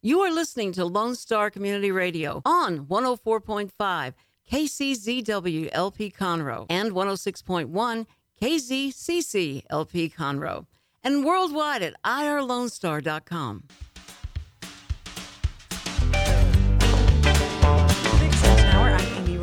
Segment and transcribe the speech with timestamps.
[0.00, 4.14] You are listening to Lone Star Community Radio on 104.5
[4.48, 8.06] KCZW LP Conroe and 106.1
[8.40, 10.66] KZCC LP Conroe
[11.02, 13.64] and worldwide at irlonestar.com.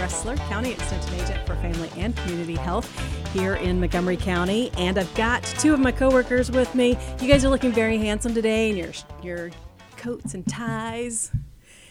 [0.05, 2.87] Ressler, County Extension Agent for Family and Community Health
[3.33, 6.95] here in Montgomery County, and I've got two of my coworkers with me.
[7.19, 8.91] You guys are looking very handsome today in your
[9.23, 9.49] your
[10.05, 11.31] coats and ties.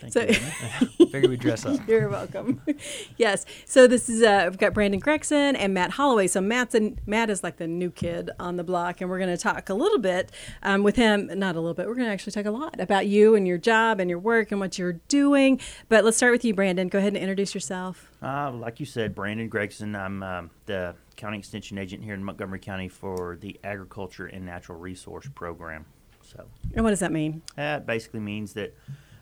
[0.01, 1.07] Thank So- you.
[1.09, 1.86] Figure we dress up.
[1.89, 2.61] You're welcome.
[3.17, 3.45] yes.
[3.67, 6.27] So this is uh, we've got Brandon Gregson and Matt Holloway.
[6.27, 9.31] So Matt's a, Matt is like the new kid on the block, and we're going
[9.31, 10.31] to talk a little bit
[10.63, 11.31] um, with him.
[11.39, 11.86] Not a little bit.
[11.86, 14.50] We're going to actually talk a lot about you and your job and your work
[14.50, 15.61] and what you're doing.
[15.89, 16.89] But let's start with you, Brandon.
[16.89, 18.11] Go ahead and introduce yourself.
[18.22, 19.94] Uh, like you said, Brandon Gregson.
[19.94, 24.79] I'm um, the county extension agent here in Montgomery County for the Agriculture and Natural
[24.79, 25.86] Resource Program.
[26.36, 27.43] So And what does that mean?
[27.56, 28.76] that basically means that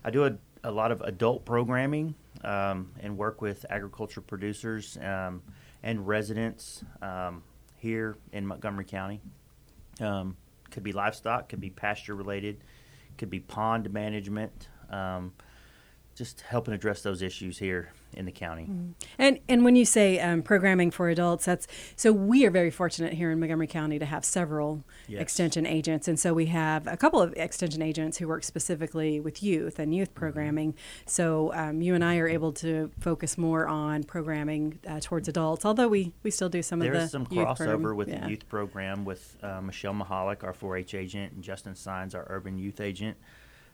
[0.05, 5.43] I do a, a lot of adult programming um, and work with agriculture producers um,
[5.83, 7.43] and residents um,
[7.77, 9.21] here in Montgomery County.
[10.01, 10.37] Um,
[10.71, 12.65] could be livestock, could be pasture related,
[13.19, 14.69] could be pond management.
[14.91, 15.33] Um,
[16.15, 18.69] just helping address those issues here in the county.
[19.19, 23.13] And and when you say um, programming for adults, that's so we are very fortunate
[23.15, 25.21] here in Montgomery County to have several Yes.
[25.21, 29.43] extension agents, and so we have a couple of extension agents who work specifically with
[29.43, 29.99] youth and Mm-hmm.
[29.99, 30.75] youth programming.
[31.07, 35.65] So um, you and I are able to focus more on programming uh, towards adults,
[35.65, 37.97] although we we still do some There of the is some youth crossover program.
[37.97, 38.25] with Yeah.
[38.25, 42.59] the youth program with uh, Michelle Mahalik, our 4-H agent, and Justin Signs, our urban
[42.59, 43.17] youth agent.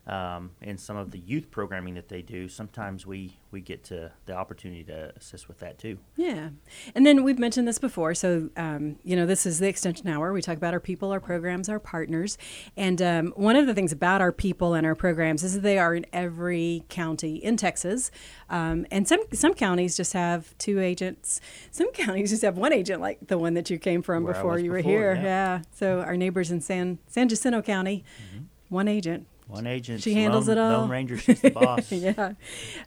[0.09, 4.11] Um, and some of the youth programming that they do, sometimes we, we get to
[4.25, 5.99] the opportunity to assist with that too.
[6.17, 6.49] Yeah.
[6.95, 8.15] And then we've mentioned this before.
[8.15, 10.33] So, um, you know, this is the Extension Hour.
[10.33, 12.39] We talk about our people, our programs, our partners.
[12.75, 15.79] And um, one of the things about our people and our programs is that they
[15.79, 18.11] are in every county in Texas.
[18.49, 21.39] Um, and some, some counties just have two agents.
[21.71, 24.59] Some counties just have one agent, like the one that you came from Where before
[24.59, 25.15] you were before, here.
[25.17, 25.23] yeah.
[25.23, 25.63] Yeah.
[25.73, 28.05] So, our neighbors in San, San Jacinto County,
[28.71, 29.27] one agent.
[29.49, 30.81] One agent, She handles Lone, it all.
[30.83, 31.91] Lone Ranger, she's the boss.
[31.91, 32.33] yeah.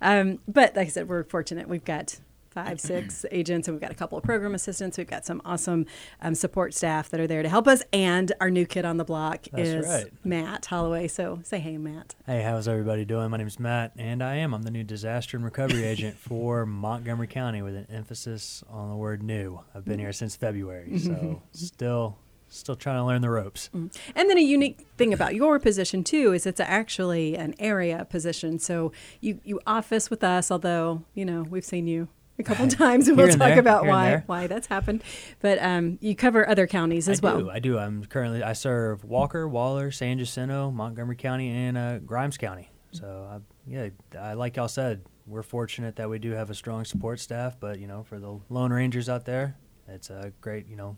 [0.01, 1.67] Um, but like I said, we're fortunate.
[1.67, 2.19] We've got
[2.51, 4.97] five, six agents, and we've got a couple of program assistants.
[4.97, 5.87] We've got some awesome
[6.21, 7.81] um, support staff that are there to help us.
[7.91, 10.13] And our new kid on the block That's is right.
[10.23, 11.07] Matt Holloway.
[11.07, 12.13] So say hey, Matt.
[12.27, 13.29] Hey, how's everybody doing?
[13.31, 14.53] My name is Matt, and I am.
[14.53, 18.95] I'm the new disaster and recovery agent for Montgomery County with an emphasis on the
[18.95, 19.61] word new.
[19.73, 22.17] I've been here since February, so still
[22.51, 23.69] still trying to learn the ropes.
[23.73, 28.59] And then a unique thing about your position too is it's actually an area position.
[28.59, 32.07] So you you office with us, although you know we've seen you.
[32.39, 35.03] A couple times, and Here we'll and talk there, about here why why that's happened.
[35.41, 37.39] But um, you cover other counties as I well.
[37.39, 37.49] do.
[37.51, 37.77] I do.
[37.77, 42.71] I'm currently I serve Walker, Waller, San Jacinto, Montgomery County, and uh, Grimes County.
[42.93, 43.39] So I,
[43.69, 43.89] yeah,
[44.19, 47.57] I, like y'all said, we're fortunate that we do have a strong support staff.
[47.59, 49.55] But you know, for the Lone Rangers out there,
[49.87, 50.67] it's a great.
[50.67, 50.97] You know,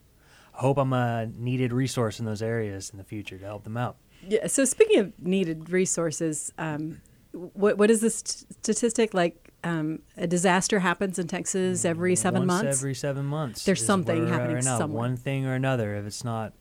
[0.54, 3.98] hope I'm a needed resource in those areas in the future to help them out.
[4.28, 4.48] Yeah.
[4.48, 9.50] So speaking of needed resources, um, what what is the st- statistic like?
[9.66, 12.80] Um, a disaster happens in Texas every seven Once months.
[12.80, 13.64] every seven months.
[13.64, 14.78] There's something where we're at happening right now.
[14.78, 15.00] somewhere.
[15.00, 15.96] One thing or another.
[15.96, 16.52] If it's not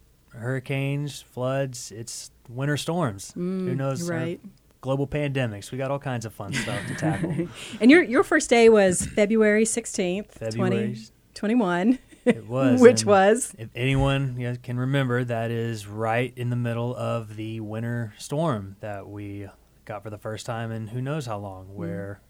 [0.43, 3.33] hurricanes, floods, it's winter storms.
[3.35, 4.09] Who knows?
[4.09, 4.41] uh, Mm, right.
[4.81, 5.71] global pandemics.
[5.71, 7.35] We got all kinds of fun stuff to tackle.
[7.81, 10.71] and your your first day was February sixteenth, February.
[10.71, 10.99] twenty
[11.35, 11.99] twenty one.
[12.25, 12.81] It was.
[12.81, 17.61] Which and was If anyone can remember, that is right in the middle of the
[17.61, 19.49] winter storm that we
[19.85, 21.75] got for the first time in who knows how long, Mm.
[21.75, 22.21] where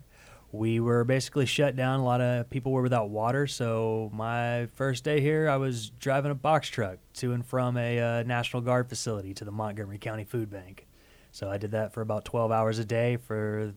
[0.50, 2.00] we were basically shut down.
[2.00, 3.46] A lot of people were without water.
[3.46, 7.98] So my first day here, I was driving a box truck to and from a
[7.98, 10.86] uh, National Guard facility to the Montgomery County Food Bank.
[11.30, 13.72] So I did that for about 12 hours a day for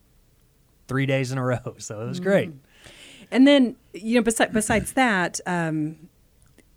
[0.90, 1.76] three days in a row.
[1.78, 2.52] So it was great.
[3.32, 6.10] And then, you know, besides, besides that, um,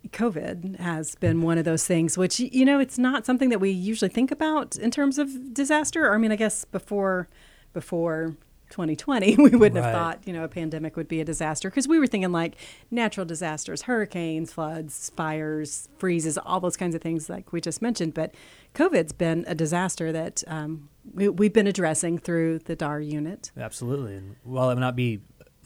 [0.07, 3.69] COVID has been one of those things which, you know, it's not something that we
[3.69, 6.13] usually think about in terms of disaster.
[6.13, 7.27] I mean, I guess before
[7.73, 8.35] before
[8.69, 11.99] 2020, we wouldn't have thought, you know, a pandemic would be a disaster because we
[11.99, 12.55] were thinking like
[12.89, 18.13] natural disasters, hurricanes, floods, fires, freezes, all those kinds of things like we just mentioned.
[18.13, 18.33] But
[18.75, 23.51] COVID's been a disaster that um, we, we've been addressing through the DAR unit.
[23.57, 24.15] Absolutely.
[24.15, 25.19] And while it might not be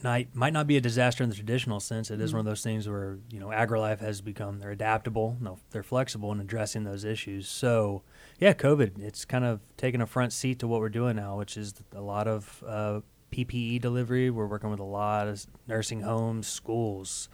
[0.03, 2.63] not, might not be a disaster in the traditional sense, it is one of those
[2.63, 7.03] things where, you know, AgriLife has become they're adaptable, no, they're flexible in addressing those
[7.03, 7.47] issues.
[7.47, 8.03] So
[8.39, 11.57] yeah, COVID, it's kind of taken a front seat to what we're doing now, which
[11.57, 13.01] is a lot of uh,
[13.31, 14.29] PPE delivery.
[14.29, 17.29] We're working with a lot of nursing homes, schools,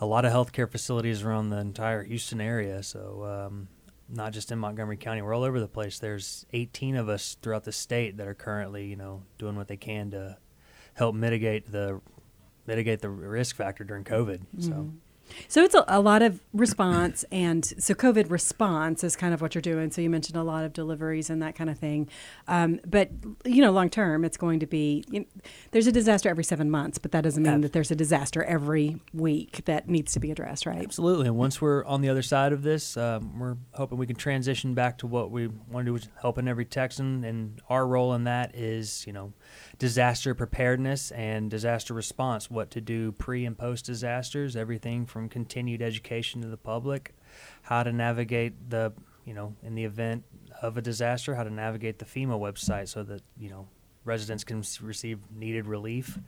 [0.00, 2.82] a lot of healthcare facilities around the entire Houston area.
[2.82, 3.68] So um,
[4.08, 5.98] not just in Montgomery County, we're all over the place.
[5.98, 9.76] There's 18 of us throughout the state that are currently, you know, doing what they
[9.76, 10.36] can to
[10.94, 12.00] help mitigate the
[12.66, 14.40] mitigate the risk factor during COVID.
[14.56, 14.62] Mm-hmm.
[14.62, 14.92] So
[15.64, 19.62] it's a, a, lot of response, and so COVID response is kind of what you're
[19.62, 19.90] doing.
[19.90, 22.08] So you mentioned a lot of deliveries and that kind of thing,
[22.48, 23.10] um, but
[23.44, 25.26] you know, long term, it's going to be you know,
[25.72, 29.00] there's a disaster every seven months, but that doesn't mean that there's a disaster every
[29.12, 30.82] week that needs to be addressed, right?
[30.82, 31.26] Absolutely.
[31.26, 34.74] And once we're on the other side of this, um, we're hoping we can transition
[34.74, 38.54] back to what we want to do, helping every Texan, and our role in that
[38.54, 39.32] is, you know
[39.80, 45.82] disaster preparedness and disaster response, what to do pre and post disasters, everything from continued
[45.82, 47.14] education to the public,
[47.62, 48.92] how to navigate the,
[49.24, 50.24] you know, in the event
[50.62, 53.68] of a disaster, how to navigate the FEMA website so that, you know,
[54.04, 56.18] residents can receive needed relief.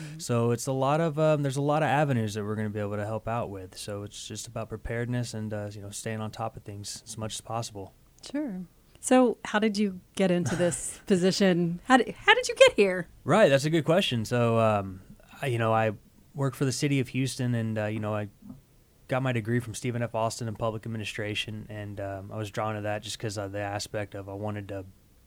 [0.00, 0.18] Mm-hmm.
[0.18, 2.72] So it's a lot of um, there's a lot of avenues that we're going to
[2.72, 3.76] be able to help out with.
[3.76, 7.16] So it's just about preparedness and uh, you know staying on top of things as
[7.16, 7.92] much as possible.
[8.30, 8.60] Sure.
[9.00, 11.80] So, how did you get into this position?
[11.86, 13.08] How did, how did you get here?
[13.24, 14.24] Right, that's a good question.
[14.24, 15.00] So, um,
[15.42, 15.90] I, you know, I
[16.34, 18.28] work for the city of Houston, and uh, you know, I
[19.08, 20.14] got my degree from Stephen F.
[20.14, 23.60] Austin in public administration, and um, I was drawn to that just because of the
[23.60, 24.84] aspect of I wanted to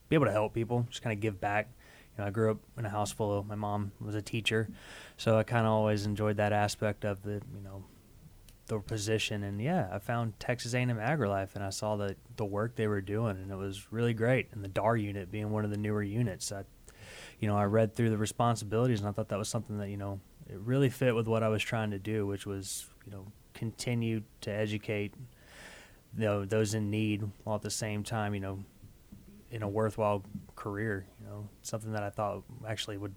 [0.09, 1.69] be able to help people, just kind of give back.
[2.17, 4.69] You know, I grew up in a house full of my mom was a teacher,
[5.17, 7.83] so I kind of always enjoyed that aspect of the you know
[8.67, 12.75] the position and yeah i found texas a&m agrilife and i saw the, the work
[12.75, 15.69] they were doing and it was really great and the dar unit being one of
[15.69, 16.63] the newer units i
[17.39, 19.97] you know i read through the responsibilities and i thought that was something that you
[19.97, 20.19] know
[20.49, 24.21] it really fit with what i was trying to do which was you know continue
[24.41, 25.13] to educate
[26.17, 28.63] you know those in need while at the same time you know
[29.51, 30.23] in a worthwhile
[30.55, 33.15] career you know something that i thought actually would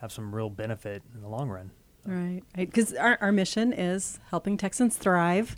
[0.00, 1.70] have some real benefit in the long run
[2.04, 5.56] Right, because our, our mission is helping Texans thrive.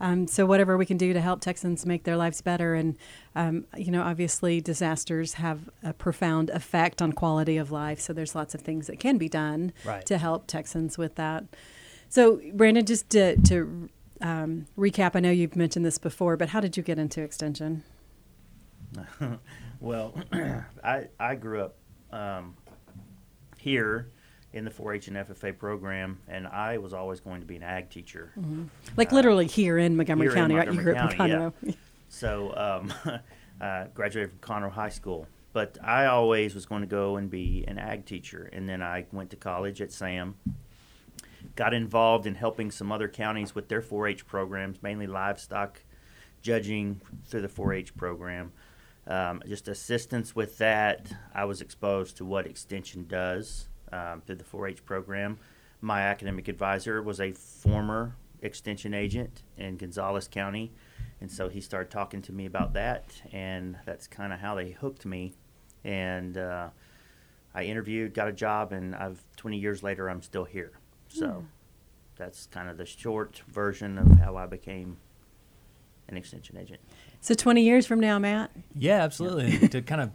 [0.00, 2.96] Um, so whatever we can do to help Texans make their lives better, and
[3.34, 8.00] um, you know, obviously disasters have a profound effect on quality of life.
[8.00, 10.04] So there's lots of things that can be done right.
[10.06, 11.44] to help Texans with that.
[12.08, 13.88] So Brandon, just to, to
[14.20, 17.84] um, recap, I know you've mentioned this before, but how did you get into extension?
[19.80, 20.14] well,
[20.82, 21.76] I I grew up
[22.10, 22.56] um,
[23.58, 24.10] here
[24.52, 27.88] in the 4-H and FFA program, and I was always going to be an ag
[27.88, 28.32] teacher.
[28.38, 28.64] Mm-hmm.
[28.96, 30.96] Like uh, literally here in Montgomery here County, in Montgomery right?
[30.96, 31.74] You grew County, up in Conroe.
[31.74, 31.74] Yeah.
[32.08, 33.20] so um,
[33.60, 37.64] uh, graduated from Conroe High School, but I always was going to go and be
[37.68, 40.34] an ag teacher, and then I went to college at SAM.
[41.54, 45.82] Got involved in helping some other counties with their 4-H programs, mainly livestock
[46.42, 48.52] judging through the 4-H program.
[49.06, 54.44] Um, just assistance with that, I was exposed to what extension does um, through the
[54.44, 55.38] 4-H program.
[55.80, 60.72] My academic advisor was a former extension agent in Gonzales County,
[61.20, 64.70] and so he started talking to me about that, and that's kind of how they
[64.70, 65.34] hooked me.
[65.84, 66.68] And uh,
[67.54, 70.72] I interviewed, got a job, and I've 20 years later, I'm still here.
[71.08, 71.44] So mm.
[72.16, 74.98] that's kind of the short version of how I became
[76.08, 76.80] an extension agent.
[77.20, 78.50] So 20 years from now, Matt?
[78.74, 79.50] Yeah, absolutely.
[79.50, 79.68] Yeah.
[79.68, 80.10] to kind of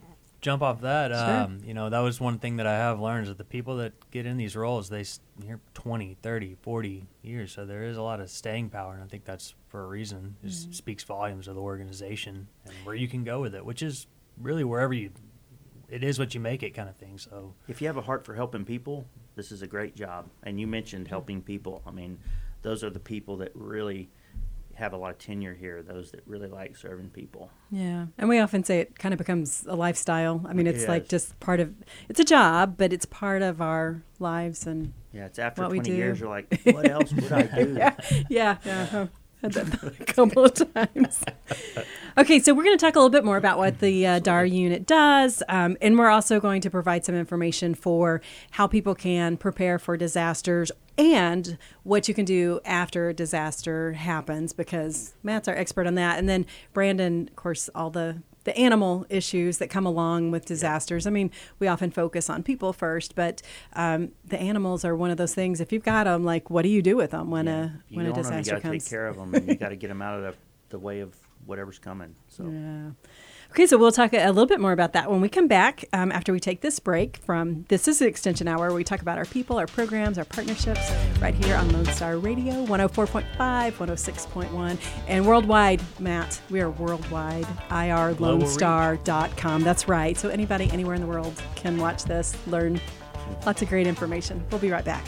[0.46, 1.18] jump off that, sure.
[1.20, 3.78] um, you know, that was one thing that I have learned is that the people
[3.78, 5.04] that get in these roles, they
[5.44, 7.52] here 20, 30, 40 years.
[7.52, 8.94] So there is a lot of staying power.
[8.94, 10.36] And I think that's for a reason.
[10.44, 10.72] It mm-hmm.
[10.72, 14.06] speaks volumes of the organization and where you can go with it, which is
[14.40, 15.10] really wherever you,
[15.90, 17.18] it is what you make it kind of thing.
[17.18, 20.30] So if you have a heart for helping people, this is a great job.
[20.44, 21.82] And you mentioned helping people.
[21.88, 22.20] I mean,
[22.62, 24.12] those are the people that really–
[24.76, 27.50] have a lot of tenure here, those that really like serving people.
[27.72, 28.08] Yeah.
[28.18, 30.46] And we often say it kind of becomes a lifestyle.
[30.48, 31.74] I mean, it's it like just part of
[32.10, 36.20] it's a job, but it's part of our lives and Yeah, it's after 20 years
[36.20, 37.76] you're like, what else would I do?
[37.78, 37.96] yeah.
[38.30, 38.58] Yeah.
[38.66, 39.08] yeah.
[39.46, 41.24] Had that a couple of times.
[42.18, 44.46] okay, so we're going to talk a little bit more about what the uh, DAR
[44.46, 48.22] unit does, um, and we're also going to provide some information for
[48.52, 54.54] how people can prepare for disasters and what you can do after a disaster happens
[54.54, 56.18] because Matt's our expert on that.
[56.18, 61.06] And then Brandon, of course, all the the animal issues that come along with disasters.
[61.06, 63.42] I mean, we often focus on people first, but
[63.74, 65.60] um, the animals are one of those things.
[65.60, 67.66] If you've got them, like, what do you do with them when yeah.
[67.92, 68.84] a when a disaster them, you gotta comes?
[68.86, 70.36] Take care of them, and you got to get them out of the,
[70.70, 72.16] the way of whatever's coming.
[72.28, 72.46] So.
[72.46, 72.92] Yeah.
[73.56, 76.12] Okay, so we'll talk a little bit more about that when we come back um,
[76.12, 78.74] after we take this break from This is Extension Hour.
[78.74, 82.66] We talk about our people, our programs, our partnerships right here on Lone Star Radio
[82.66, 86.42] 104.5, 106.1, and worldwide, Matt.
[86.50, 89.64] We are worldwide, irlonestar.com.
[89.64, 90.18] That's right.
[90.18, 92.82] So anybody anywhere in the world can watch this, learn
[93.46, 94.44] lots of great information.
[94.52, 95.06] We'll be right back.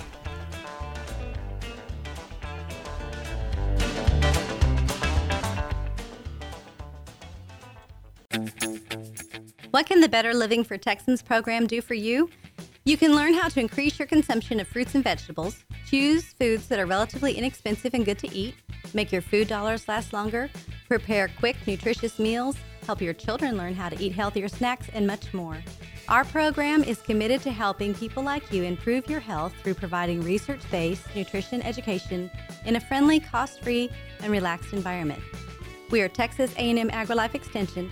[9.77, 12.31] What can the Better Living for Texans program do for you?
[12.85, 16.79] You can learn how to increase your consumption of fruits and vegetables, choose foods that
[16.79, 18.55] are relatively inexpensive and good to eat,
[18.95, 20.49] make your food dollars last longer,
[20.87, 22.57] prepare quick, nutritious meals,
[22.87, 25.59] help your children learn how to eat healthier snacks, and much more.
[26.09, 31.15] Our program is committed to helping people like you improve your health through providing research-based
[31.15, 32.31] nutrition education
[32.65, 33.91] in a friendly, cost-free,
[34.23, 35.21] and relaxed environment.
[35.91, 37.91] We are Texas A&M AgriLife Extension,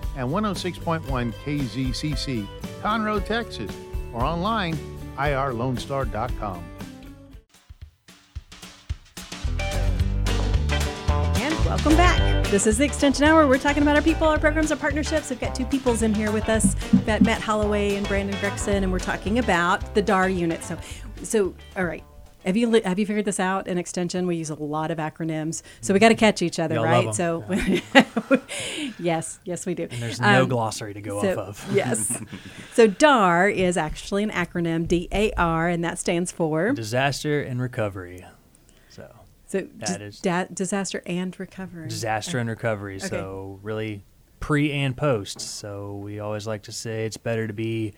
[0.15, 2.47] and 106.1 KZCC,
[2.81, 3.75] Conroe, Texas,
[4.13, 4.77] or online
[5.17, 6.63] irlonestar.com.
[11.35, 12.45] And welcome back.
[12.47, 13.47] This is the Extension Hour.
[13.47, 15.29] We're talking about our people, our programs, our partnerships.
[15.29, 16.75] We've got two peoples in here with us.
[17.05, 20.63] Matt Holloway and Brandon Gregson, and we're talking about the DAR unit.
[20.63, 20.77] So,
[21.23, 22.03] so all right.
[22.45, 23.67] Have you li- have you figured this out?
[23.67, 26.75] In Extension, we use a lot of acronyms, so we got to catch each other,
[26.75, 27.13] Y'all right?
[27.13, 27.43] So,
[28.99, 29.83] yes, yes, we do.
[29.91, 31.75] And there's no Um, glossary to go so- off of.
[31.75, 32.21] yes.
[32.73, 37.61] So DAR is actually an acronym, D A R, and that stands for Disaster and
[37.61, 38.25] recovery.
[38.89, 39.13] So
[39.47, 41.87] so that dis- is- da- disaster and recovery.
[41.89, 42.97] disaster and recovery.
[42.97, 43.07] Okay.
[43.07, 44.03] So really
[44.39, 45.39] pre and post.
[45.39, 47.93] So we always like to say it's better to be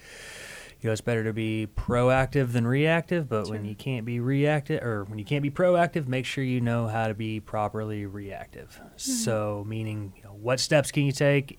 [0.84, 4.84] you know, it's better to be proactive than reactive, but when you can't be reactive
[4.84, 8.82] or when you can't be proactive, make sure you know how to be properly reactive.
[8.84, 8.98] Mm-hmm.
[8.98, 11.58] So meaning, you know, what steps can you take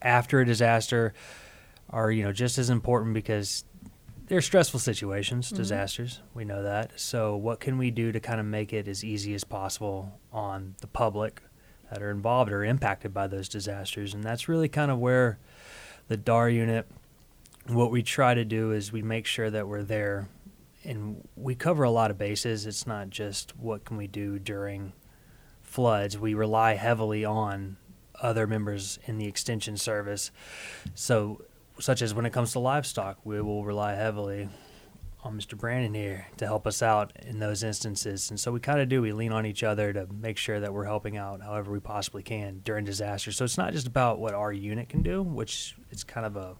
[0.00, 1.12] after a disaster
[1.90, 3.64] are, you know, just as important because
[4.28, 5.56] they're stressful situations, mm-hmm.
[5.56, 6.20] disasters.
[6.32, 6.98] We know that.
[6.98, 10.76] So, what can we do to kind of make it as easy as possible on
[10.80, 11.42] the public
[11.90, 14.14] that are involved or impacted by those disasters?
[14.14, 15.38] And that's really kind of where
[16.08, 16.88] the DAR unit,
[17.68, 20.28] what we try to do is we make sure that we're there
[20.84, 22.66] and we cover a lot of bases.
[22.66, 24.92] It's not just what can we do during
[25.62, 26.16] floods.
[26.16, 27.76] We rely heavily on
[28.20, 30.30] other members in the extension service.
[30.94, 31.42] So,
[31.78, 34.48] such as when it comes to livestock, we will rely heavily
[35.22, 35.58] on Mr.
[35.58, 38.30] Brandon here to help us out in those instances.
[38.30, 39.02] And so we kind of do.
[39.02, 42.22] We lean on each other to make sure that we're helping out however we possibly
[42.22, 43.36] can during disasters.
[43.36, 46.56] So it's not just about what our unit can do, which it's kind of a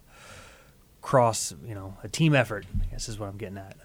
[1.06, 2.66] cross, you know, a team effort.
[2.82, 3.76] I guess is what I'm getting at.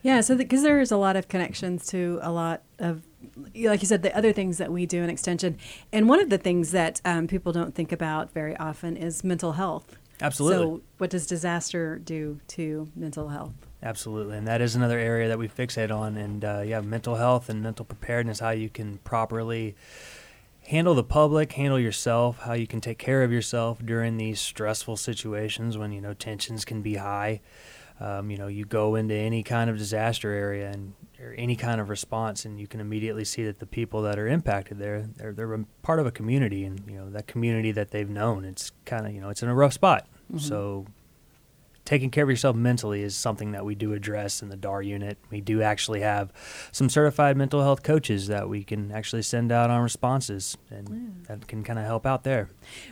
[0.00, 3.02] Yeah, so because there's a lot of connections to a lot of,
[3.54, 5.58] like you said, the other things that we do in Extension.
[5.92, 9.52] And one of the things that um, people don't think about very often is mental
[9.52, 9.96] health.
[10.22, 10.64] Absolutely.
[10.64, 13.52] So, what does disaster do to mental health?
[13.82, 16.16] Absolutely, and that is another area that we fixate on.
[16.16, 19.74] And uh, yeah, mental health and mental preparedness, how you can properly
[20.66, 24.96] handle the public, handle yourself, how you can take care of yourself during these stressful
[24.96, 27.40] situations when you know tensions can be high.
[28.00, 31.80] Um, you know, you go into any kind of disaster area and or any kind
[31.80, 35.32] of response, and you can immediately see that the people that are impacted there, they're
[35.32, 38.44] they're part of a community, and you know that community that they've known.
[38.44, 40.06] It's kind of you know it's in a rough spot.
[40.38, 40.86] So
[41.84, 45.18] taking care of yourself mentally is something that we do address in the DAR unit.
[45.30, 46.32] We do actually have
[46.72, 51.46] some certified mental health coaches that we can actually send out on responses, and that
[51.46, 52.50] can kind of help out there.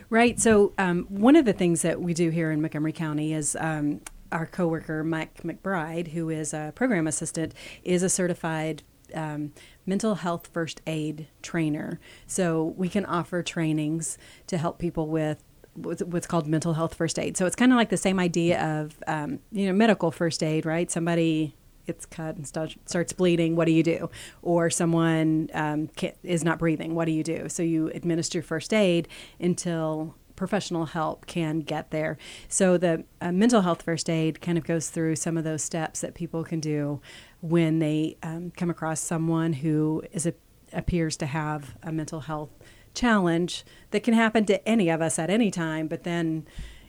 [0.09, 0.39] Right.
[0.39, 4.01] So um, one of the things that we do here in Montgomery County is um,
[4.31, 8.83] our coworker Mike McBride, who is a program assistant, is a certified
[9.13, 9.53] um,
[9.85, 11.99] mental health first aid trainer.
[12.27, 15.43] So we can offer trainings to help people with
[15.75, 17.37] what's called mental health first aid.
[17.37, 20.65] So it's kind of like the same idea of um, you know medical first aid,
[20.65, 20.89] right?
[20.89, 23.55] Somebody gets cut and start, starts bleeding.
[23.55, 24.09] What do you do?
[24.41, 25.89] Or someone um,
[26.23, 26.95] is not breathing.
[26.95, 27.49] What do you do?
[27.49, 29.07] So you administer first aid
[29.39, 32.17] until professional help can get there.
[32.47, 36.01] So the uh, mental health first aid kind of goes through some of those steps
[36.01, 37.01] that people can do
[37.41, 40.33] when they um, come across someone who is a,
[40.71, 42.49] appears to have a mental health
[42.93, 46.45] challenge that can happen to any of us at any time, but then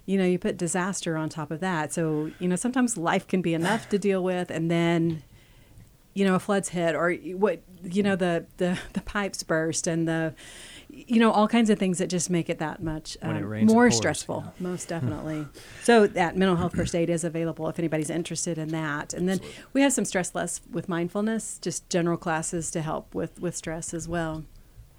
[0.06, 1.92] you know you put disaster on top of that.
[1.92, 5.22] So you know sometimes life can be enough to deal with, and then
[6.14, 10.06] you know a flood's hit or what you know the the, the pipes burst and
[10.06, 10.34] the
[10.88, 13.66] you know all kinds of things that just make it that much When it um,
[13.66, 14.50] more pours, stressful yeah.
[14.60, 14.88] most hmm.
[14.90, 15.46] definitely.
[15.82, 19.12] So that mental health first aid is available if anybody's interested in that.
[19.12, 19.40] And then
[19.72, 23.92] we have some stress less with mindfulness just general classes to help with with stress
[23.92, 24.44] as well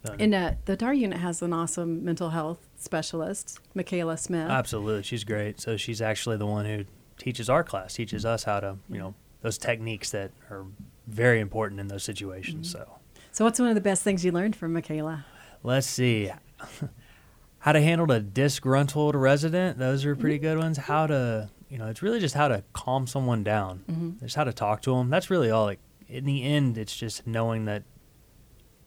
[0.06, 0.18] Done.
[0.20, 4.50] and uh, the DAR unit has an awesome mental health specialist, Michaela Smith.
[4.50, 5.60] Absolutely, she's great.
[5.60, 6.86] So she's actually the one who
[7.18, 10.66] teaches our class, teaches us how to, you know, those techniques that are
[11.08, 12.74] very important in those situations.
[12.74, 12.84] Mm-hmm.
[12.84, 13.00] So
[13.32, 15.26] So, what's one of the best things you learned from Michaela?
[15.64, 16.32] let's see.
[17.60, 19.78] how to handle a disgruntled resident.
[19.80, 20.78] Those are pretty good ones.
[20.78, 23.84] How to, you know, it's really just how to calm someone down.
[23.90, 24.24] Mm-hmm.
[24.24, 25.10] Just how to talk to them.
[25.10, 25.66] That's really all.
[25.66, 27.82] Like in the end, it's just knowing that,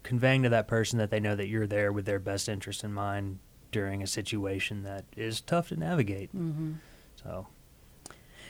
[0.08, 2.92] conveying to that person that they know that you're there with their best interest in
[2.92, 3.38] mind
[3.70, 6.34] during a situation that is tough to navigate.
[6.34, 6.72] Mm-hmm.
[7.22, 7.46] So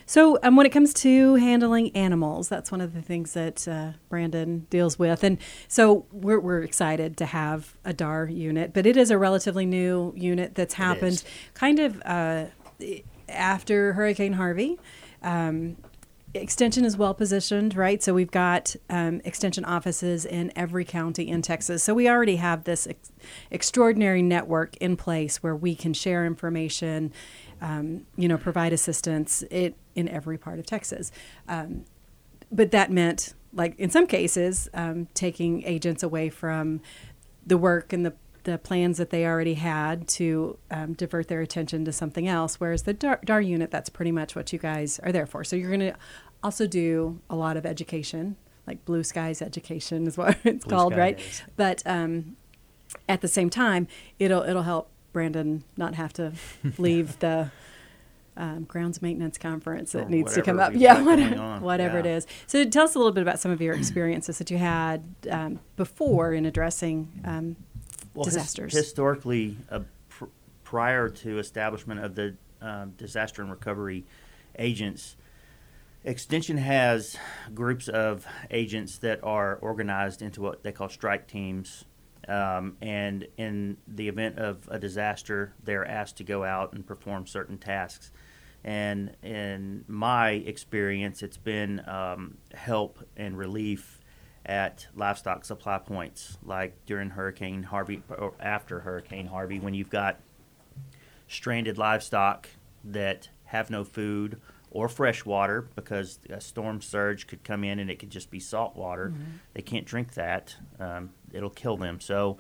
[0.07, 3.93] So, um, when it comes to handling animals, that's one of the things that uh,
[4.09, 5.25] Brandon deals with.
[5.25, 9.67] And so we're, we're excited to have a DAR unit, but it is a relatively
[9.67, 11.25] new unit that's happened
[11.55, 12.45] kind of uh,
[13.29, 14.79] after Hurricane Harvey.
[15.23, 15.77] Um,
[16.35, 18.03] Extension is well positioned, right?
[18.03, 21.83] So we've got um, extension offices in every county in Texas.
[21.83, 23.11] So we already have this ex-
[23.51, 27.13] extraordinary network in place where we can share information,
[27.63, 31.11] um, you know, provide assistance it, in every part of Texas.
[31.49, 31.87] Um,
[32.53, 36.83] but that meant, like in some cases, um, taking agents away from
[37.47, 38.13] the work and the
[38.45, 42.61] the plans that they already had to um, divert their attention to something else.
[42.61, 45.45] Whereas the DAR, DAR unit, that's pretty much what you guys are there for.
[45.45, 45.95] So you're going to
[46.43, 50.97] also do a lot of education, like Blue Skies education is what it's Blue called,
[50.97, 51.19] right?
[51.19, 51.43] Days.
[51.57, 52.37] But um,
[53.09, 53.87] at the same time,
[54.19, 56.33] it'll it'll help Brandon not have to
[56.79, 57.51] leave the
[58.37, 60.73] um, grounds maintenance conference that Or needs to come up.
[60.77, 62.17] Yeah, whatever, whatever Yeah.
[62.17, 62.27] is.
[62.47, 65.59] So tell us a little bit about some of your experiences that you had um,
[65.77, 67.57] before in addressing um,
[68.19, 68.35] Well, his-
[68.75, 70.27] historically, uh, pr-
[70.65, 74.05] prior to establishment of the um, disaster and recovery
[74.59, 75.17] agents,
[76.05, 77.17] Extension has
[77.55, 81.85] groups of agents that are organized into what they call strike teams.
[82.29, 87.27] Um, and in the event of a disaster, they're asked to go out and perform
[87.27, 88.13] certain tasks.
[88.65, 93.98] And in my experience, it's been um, help and relief
[94.49, 100.19] at livestock supply points, like during Hurricane Harvey or after Hurricane Harvey, when you've got
[101.29, 102.49] stranded livestock
[102.83, 107.91] that have no food or fresh water because a storm surge could come in and
[107.91, 109.13] it could just be salt water.
[109.55, 112.01] They can't drink that, um, it'll kill them.
[112.01, 112.39] So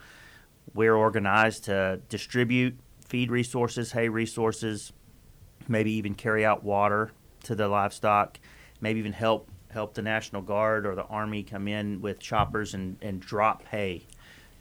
[0.74, 4.92] we're organized to distribute feed resources, hay resources,
[5.66, 7.12] maybe even carry out water
[7.44, 8.38] to the livestock,
[8.80, 12.96] maybe even help help the National Guard or the Army come in with choppers and,
[13.02, 14.06] and drop hay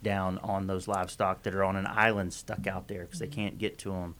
[0.03, 3.57] down on those livestock that are on an island stuck out there because they can't
[3.57, 4.15] get to them.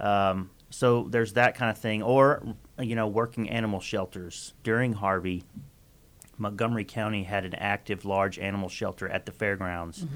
[0.00, 2.42] Um, so there's that kind of thing, or
[2.78, 5.44] you know, working animal shelters during Harvey.
[6.38, 10.06] Montgomery County had an active large animal shelter at the fairgrounds,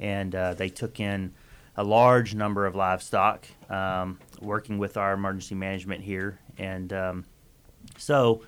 [0.00, 1.34] and uh, they took in
[1.76, 7.24] a large number of livestock, um, working with our emergency management here, and um,
[7.98, 8.42] so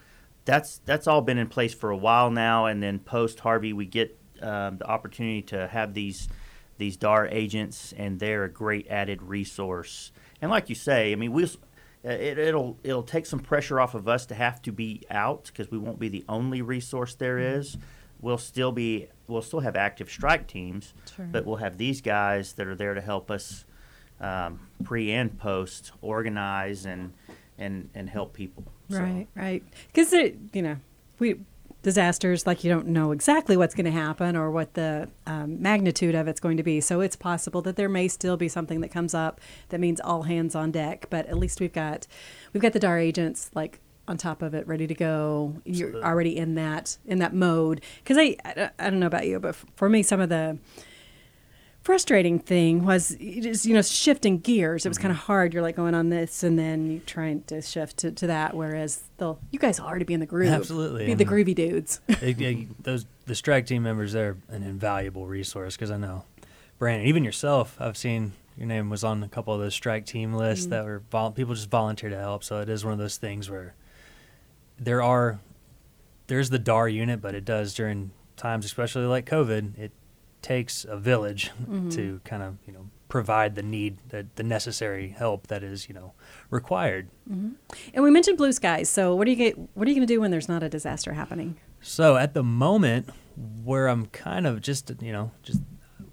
[0.48, 2.64] that's that's all been in place for a while now.
[2.66, 6.26] And then post Harvey, we get um, the opportunity to have these
[6.78, 10.10] these DAR agents, and they're a great added resource.
[10.40, 11.44] And like you say, I mean, we
[12.02, 15.70] it, it'll it'll take some pressure off of us to have to be out because
[15.70, 17.76] we won't be the only resource there is.
[18.20, 21.26] We'll still be we'll still have active strike teams, Sure.
[21.30, 23.66] but we'll have these guys that are there to help us
[24.18, 27.12] um, pre and post organize and
[27.58, 28.64] and and help people.
[28.90, 29.62] So- Right, right.
[29.92, 30.76] Because you know,
[31.18, 31.36] we
[31.82, 36.14] disasters like you don't know exactly what's going to happen or what the um, magnitude
[36.14, 36.80] of it's going to be.
[36.80, 40.22] So it's possible that there may still be something that comes up that means all
[40.22, 41.06] hands on deck.
[41.08, 42.06] But at least we've got
[42.52, 45.54] we've got the DAR agents like on top of it, ready to go.
[45.66, 47.80] You're already in that in that mode.
[48.02, 50.58] Because I, I I don't know about you, but for me, some of the
[51.88, 54.84] frustrating thing was just you know shifting gears.
[54.84, 55.24] It was kind of mm-hmm.
[55.24, 55.54] hard.
[55.54, 58.54] You're like oh, going on this and then you trying to shift to, to that
[58.54, 60.50] whereas they'll you guys already be in the groove.
[60.50, 62.02] Absolutely, be and- the groovy dudes.
[62.08, 66.24] it, it- those the strike team members they're an invaluable resource because I know
[66.78, 70.34] Brandon, even yourself, I've seen your name was on a couple of those strike team
[70.34, 70.70] lists mm.
[70.70, 72.44] that were vol- people just volunteer to help.
[72.44, 73.74] So it is one of those things where
[74.78, 75.40] there are
[76.26, 79.92] there's the DAR unit, but it does during times, especially like COVID, it
[80.42, 81.88] takes a village mm-hmm.
[81.90, 85.94] to kind of you know provide the need that the necessary help that is you
[85.94, 86.12] know
[86.50, 87.08] required.
[87.30, 87.50] Mm-hmm.
[87.94, 90.12] and we mentioned blue skies so what are you get, what are you going to
[90.12, 93.08] do when there's not a disaster happening So at the moment,
[93.64, 95.60] where I'm kind of just you know just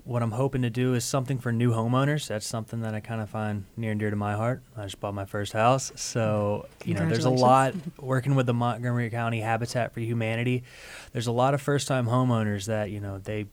[0.03, 2.27] what I'm hoping to do is something for new homeowners.
[2.27, 4.61] That's something that I kind of find near and dear to my heart.
[4.77, 8.53] I just bought my first house, so you know there's a lot working with the
[8.53, 10.63] Montgomery County Habitat for Humanity.
[11.11, 13.47] There's a lot of first-time homeowners that you know they.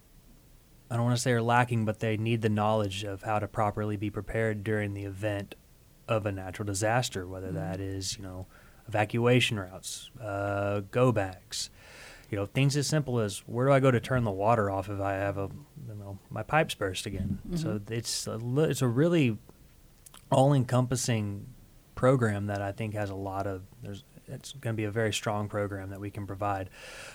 [0.92, 3.48] I don't want to say are lacking, but they need the knowledge of how to
[3.48, 5.54] properly be prepared during the event
[6.06, 8.46] of a natural disaster, whether that is, you know,
[8.86, 11.70] evacuation routes, uh, go bags.
[12.28, 14.90] You know, things as simple as where do I go to turn the water off
[14.90, 15.48] if I have a,
[15.88, 17.38] you know, my pipes burst again.
[17.54, 19.38] So it's a, it's a really
[20.30, 21.46] all-encompassing
[21.94, 23.62] program that I think has a lot of.
[23.82, 26.68] There's it's going to be a very strong program that we can provide.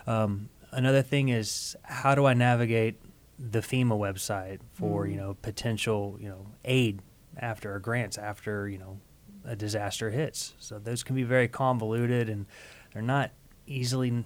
[0.07, 2.99] Um, another thing is how do I navigate
[3.39, 5.19] the FEMA website for you mm.
[5.19, 7.01] know potential you know aid
[7.37, 8.99] after or grants after you know
[9.45, 10.53] a disaster hits.
[10.59, 12.45] So those can be very convoluted and
[12.93, 13.31] they're not
[13.65, 14.25] easily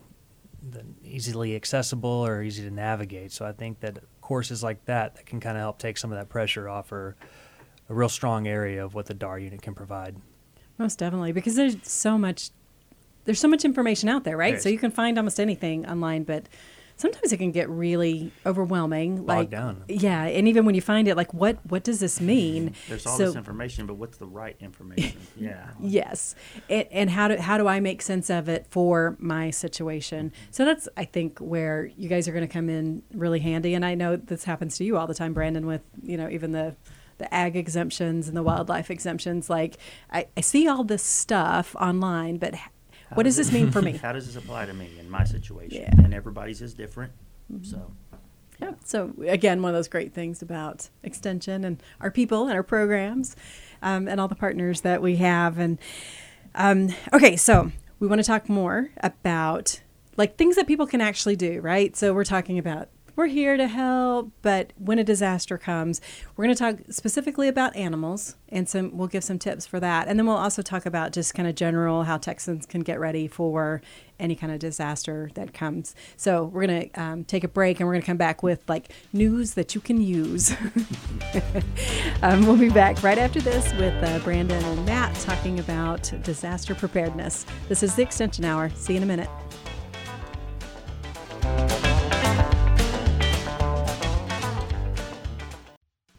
[1.03, 3.31] easily accessible or easy to navigate.
[3.31, 6.17] So I think that courses like that that can kind of help take some of
[6.17, 7.15] that pressure off or
[7.89, 10.17] a real strong area of what the DAR unit can provide.
[10.77, 12.51] Most definitely, because there's so much,
[13.25, 14.61] there's so much information out there, right?
[14.61, 16.47] So you can find almost anything online, but
[17.01, 19.25] sometimes it can get really overwhelming.
[19.25, 19.83] like, down.
[19.87, 22.73] yeah, and even when you find it, like, what what does this mean?
[22.87, 25.19] There's all So- this information, but what's the right information?
[25.35, 25.71] yeah.
[25.79, 26.35] Yes,
[26.69, 30.29] and, and how do how do I make sense of it for my situation?
[30.29, 30.51] Mm-hmm.
[30.51, 33.73] So that's I think where you guys are going to come in really handy.
[33.73, 36.51] And I know this happens to you all the time, Brandon, with you know even
[36.51, 36.75] the
[37.17, 39.49] the ag exemptions and the wildlife exemptions.
[39.49, 39.77] Like
[40.11, 42.55] I, I see all this stuff online, but
[43.11, 43.93] h- what does this mean for me?
[43.93, 45.81] How does this apply to me in my situation?
[45.83, 46.03] Yeah.
[46.03, 47.11] And everybody's is different.
[47.63, 47.91] So,
[48.61, 48.73] Yeah.
[48.85, 53.35] So again, one of those great things about extension and our people and our programs,
[53.81, 55.57] um, and all the partners that we have.
[55.57, 55.77] And
[56.55, 59.81] um, okay, so we want to talk more about
[60.17, 61.95] like things that people can actually do, right?
[61.95, 66.01] So we're talking about we're here to help, but when a disaster comes,
[66.35, 70.07] we're going to talk specifically about animals, and some we'll give some tips for that,
[70.07, 73.27] and then we'll also talk about just kind of general how Texans can get ready
[73.27, 73.81] for
[74.19, 75.95] any kind of disaster that comes.
[76.15, 78.67] So we're going to um, take a break, and we're going to come back with
[78.69, 80.51] like news that you can use.
[82.21, 86.75] um, we'll be back right after this with uh, Brandon and Matt talking about disaster
[86.75, 87.45] preparedness.
[87.67, 88.69] This is the Extension Hour.
[88.75, 89.29] See you in a minute.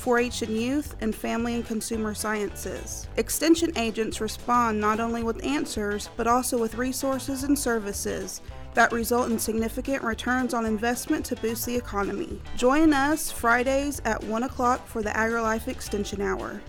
[0.00, 3.06] 4 H and youth, and family and consumer sciences.
[3.18, 8.40] Extension agents respond not only with answers, but also with resources and services
[8.72, 12.40] that result in significant returns on investment to boost the economy.
[12.56, 16.62] Join us Fridays at 1 o'clock for the AgriLife Extension Hour.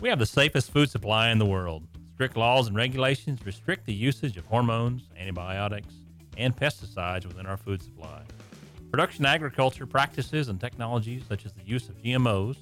[0.00, 1.84] We have the safest food supply in the world.
[2.14, 5.94] Strict laws and regulations restrict the usage of hormones, antibiotics,
[6.36, 8.22] and pesticides within our food supply.
[8.90, 12.56] Production agriculture practices and technologies such as the use of GMOs,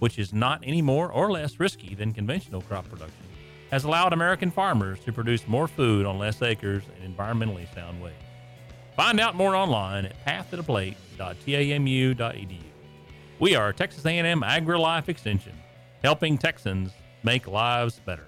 [0.00, 3.22] which is not any more or less risky than conventional crop production,
[3.70, 8.14] has allowed American farmers to produce more food on less acres in environmentally sound ways.
[8.96, 12.60] Find out more online at pathtotheplate.tamu.edu.
[13.38, 15.54] We are Texas A&M AgriLife Extension,
[16.02, 16.90] helping Texans
[17.22, 18.26] make lives better.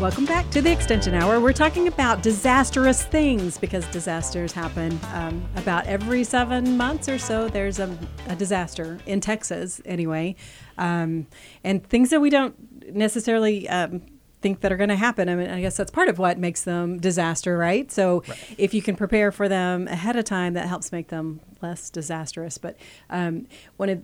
[0.00, 1.40] Welcome back to the Extension Hour.
[1.40, 7.48] We're talking about disastrous things because disasters happen um, about every seven months or so.
[7.48, 10.34] There's a, a disaster in Texas, anyway,
[10.78, 11.28] um,
[11.62, 13.68] and things that we don't necessarily.
[13.68, 14.02] Um,
[14.42, 15.30] think that are going to happen.
[15.30, 17.90] I mean, I guess that's part of what makes them disaster, right?
[17.90, 18.22] So,
[18.58, 22.58] if you can prepare for them ahead of time, that helps make them less disastrous.
[22.58, 22.76] But
[23.08, 23.46] um,
[23.78, 24.02] one of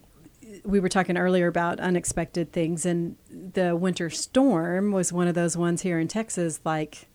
[0.64, 5.57] we were talking earlier about unexpected things, and the winter storm was one of those
[5.57, 6.61] ones here in Texas.
[6.64, 7.09] Like,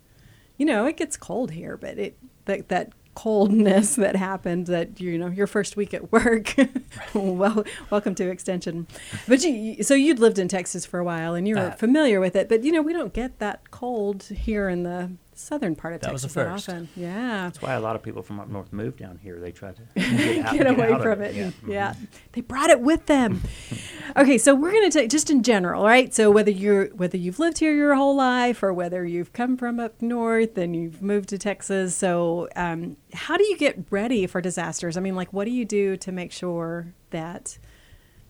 [0.57, 5.17] you know, it gets cold here, but it that that coldness that happened that you
[5.17, 6.53] know your first week at work
[7.13, 8.85] well welcome to extension
[9.25, 12.19] but you so you'd lived in texas for a while and you were Uh, familiar
[12.19, 15.93] with it but you know we don't get that cold here in the southern part
[15.93, 16.69] of That was a texas that first.
[16.69, 19.39] often yeah that's why a lot of people from up north move down here.
[19.39, 21.36] They try to get, out, get away out of from it.
[21.36, 21.43] Yeah.
[21.43, 21.71] and- Mhm.
[21.74, 21.93] Yeah.
[22.32, 23.41] They brought it with them.
[24.17, 26.13] okay, so we're going to take just in general, right?
[26.13, 29.80] So whether you're whether you've lived here your whole life or whether you've come from
[29.80, 34.39] up north and you've moved to Texas, so um, how do you get ready for
[34.41, 34.95] disasters?
[34.98, 37.58] I mean, like, what do you do to make sure that?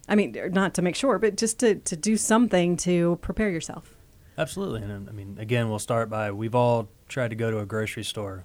[0.07, 3.95] I mean, not to make sure, but just to, to do something to prepare yourself.
[4.37, 4.83] Absolutely.
[4.83, 8.03] And I mean, again, we'll start by we've all tried to go to a grocery
[8.03, 8.43] store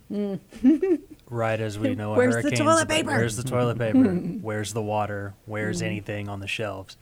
[1.29, 3.11] right as we know a Where's the toilet paper?
[3.11, 4.13] Where's the toilet paper?
[4.43, 5.35] where's the water?
[5.47, 6.97] Where's anything on the shelves?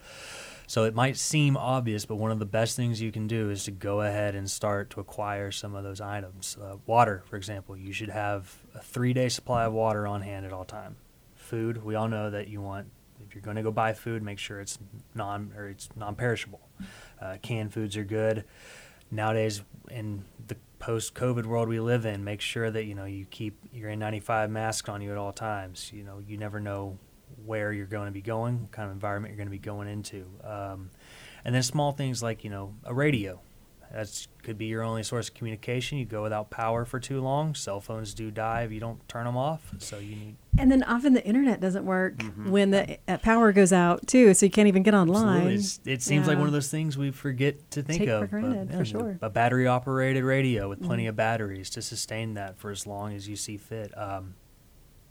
[0.68, 3.64] So it might seem obvious, but one of the best things you can do is
[3.64, 6.58] to go ahead and start to acquire some of those items.
[6.60, 10.52] Uh, water, for example, you should have a three-day supply of water on hand at
[10.52, 10.96] all time.
[11.36, 12.88] Food, we all know that you want.
[13.26, 14.78] If you're going to go buy food, make sure it's
[15.14, 16.60] non or it's non-perishable.
[17.18, 18.44] Uh, canned foods are good.
[19.10, 23.58] Nowadays, in the post-COVID world we live in, make sure that you know you keep
[23.72, 25.90] your N95 mask on you at all times.
[25.92, 26.98] You know, you never know
[27.44, 29.88] where you're going to be going, what kind of environment you're going to be going
[29.88, 30.90] into, um,
[31.44, 33.40] and then small things like you know a radio.
[33.92, 35.98] That could be your only source of communication.
[35.98, 37.54] You go without power for too long.
[37.54, 39.72] Cell phones do die if you don't turn them off.
[39.78, 42.50] So you need And then often the internet doesn't work Mm-hmm.
[42.50, 45.54] when the uh, power goes out too, so you can't even get online.
[45.54, 45.92] Absolutely.
[45.92, 48.20] It seems like one of those things we forget to think Take for of.
[48.22, 49.00] but, granted, for sure.
[49.14, 49.24] Mm-hmm.
[49.24, 53.28] A battery operated radio with plenty of batteries to sustain that for as long as
[53.28, 53.96] you see fit.
[53.96, 54.34] Um,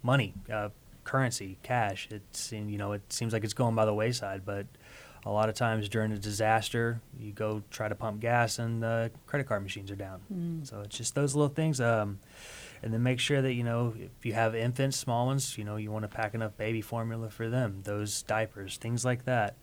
[0.04, 0.70] money, uh,
[1.04, 2.08] currency, cash.
[2.12, 4.68] It's you know it seems like it's going by the wayside, but
[5.28, 9.12] a lot of times during a disaster, you go try to pump gas and the
[9.26, 10.22] credit card machines are down.
[10.34, 10.68] Mm.
[10.68, 11.82] So it's just those little things.
[11.82, 12.20] Um,
[12.82, 15.76] and then make sure that you know if you have infants, small ones, you know
[15.76, 19.58] you want to pack enough baby formula for them, those diapers, things like that.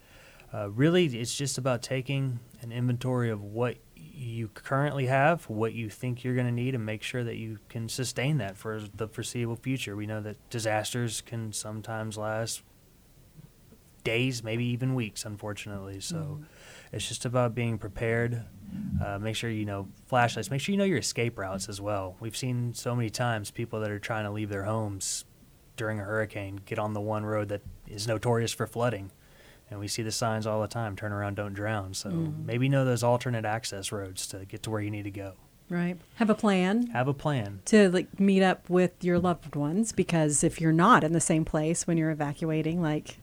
[0.52, 5.88] Uh, really, it's just about taking an inventory of what you currently have, what you
[5.88, 9.08] think you're going to need, and make sure that you can sustain that for the
[9.08, 9.96] foreseeable future.
[9.96, 12.62] We know that disasters can sometimes last
[14.04, 16.00] days, maybe even weeks, unfortunately.
[16.00, 16.40] So
[16.92, 18.42] it's just about being prepared.
[19.04, 20.50] Uh, make sure you know flashlights.
[20.50, 22.16] Make sure you know your escape routes as well.
[22.20, 25.24] We've seen so many times people that are trying to leave their homes
[25.76, 29.10] during a hurricane get on the one road that is notorious for flooding.
[29.70, 31.94] And we see the signs all the time turn around, don't drown.
[31.94, 35.32] So maybe know those alternate access roads to get to where you need to go.
[35.70, 35.96] right.
[36.16, 37.60] Have a plan Have a plan.
[37.66, 41.44] to like meet up with your loved ones because if you're not in the same
[41.44, 43.16] place when you're evacuating, like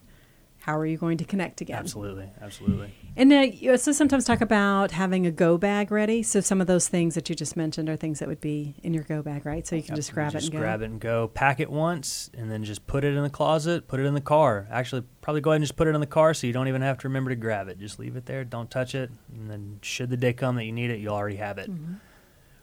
[0.62, 1.80] how are you going to connect again?
[1.80, 2.30] Absolutely.
[2.39, 2.93] Absolutely.
[3.17, 6.21] And uh, you also sometimes talk about having a go bag ready.
[6.21, 8.93] So some of those things that you just mentioned are things that would be in
[8.93, 9.65] your go bag, right?
[9.65, 10.60] So you can just grab just it and go.
[10.60, 11.28] grab it and go.
[11.30, 13.88] Pack it once, and then just put it in the closet.
[13.88, 14.67] Put it in the car.
[14.69, 16.84] Actually, probably go ahead and just put it in the car, so you don't even
[16.84, 17.80] have to remember to grab it.
[17.80, 18.43] Just leave it there.
[18.43, 21.38] Don't touch it, and then should the day come that you need it, you'll already
[21.38, 21.71] have it.
[21.71, 21.93] Mm-hmm.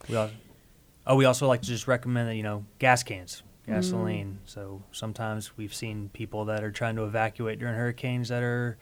[0.09, 0.31] We al-
[1.05, 3.75] oh, we also like to just recommend that you know gas cans, Mm.
[3.75, 4.39] gasoline.
[4.45, 8.79] So sometimes we've seen people that are trying to evacuate during hurricanes that are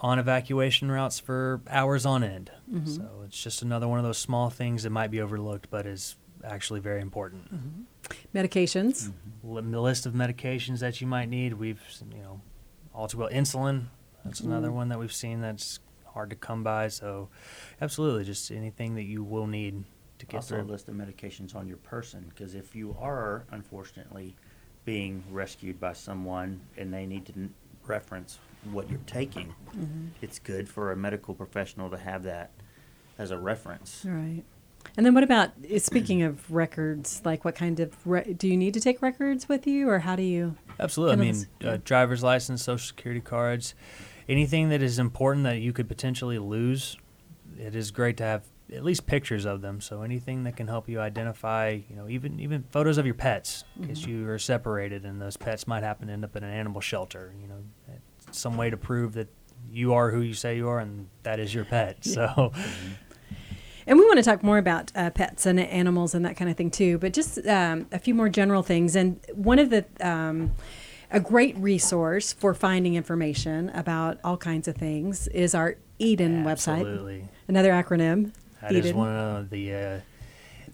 [0.00, 2.50] on evacuation routes for hours on end.
[2.72, 2.86] Mm-hmm.
[2.86, 6.16] So it's just another one of those small things that might be overlooked, but is
[6.44, 7.48] actually very important.
[8.34, 9.12] Medications.
[9.42, 11.82] Li- The list of medications that you might need, we've
[12.14, 12.40] you know,
[12.94, 13.86] all too well insulin.
[14.24, 15.80] That's another one that we've seen that's
[16.12, 16.88] hard to come by.
[16.88, 17.28] So,
[17.80, 19.84] absolutely, just anything that you will need
[20.18, 20.70] to get Also, a through.
[20.72, 24.34] list of medications on your person because if you are unfortunately
[24.84, 27.54] being rescued by someone and they need to n-
[27.86, 28.38] reference
[28.72, 29.54] what you're taking,
[30.20, 32.50] it's good for a medical professional to have that
[33.18, 34.04] as a reference.
[34.06, 34.42] Right.
[34.96, 37.20] And then what about speaking of records?
[37.24, 40.16] Like, what kind of re- do you need to take records with you, or how
[40.16, 40.56] do you?
[40.80, 41.12] Absolutely.
[41.14, 43.74] I mean, uh, driver's license, social security cards,
[44.28, 46.96] anything that is important that you could potentially lose.
[47.58, 49.80] It is great to have at least pictures of them.
[49.80, 53.64] So anything that can help you identify, you know, even even photos of your pets,
[53.80, 54.10] in case Mm-hmm.
[54.24, 57.32] you are separated and those pets might happen to end up in an animal shelter.
[57.40, 57.64] You know,
[58.30, 59.28] some way to prove that
[59.70, 62.04] you are who you say you are and that is your pet.
[62.04, 62.52] So
[63.86, 66.58] And we want to talk more about uh, pets and animals and that kind of
[66.58, 66.98] thing too.
[66.98, 68.94] But just um, a few more general things.
[68.94, 70.52] And one of the um,
[71.10, 76.80] a great resource for finding information about all kinds of things is our Eden website.
[76.80, 77.28] absolutely.
[77.48, 78.32] Another acronym.
[78.60, 80.00] That is one of the uh,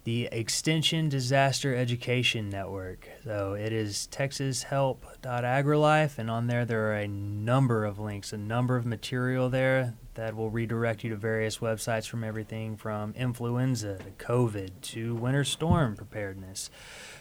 [0.05, 3.09] the Extension Disaster Education Network.
[3.25, 8.77] So it is texashelp.agrilife, and on there there are a number of links, a number
[8.77, 14.11] of material there that will redirect you to various websites from everything from influenza to
[14.25, 16.70] COVID to winter storm preparedness.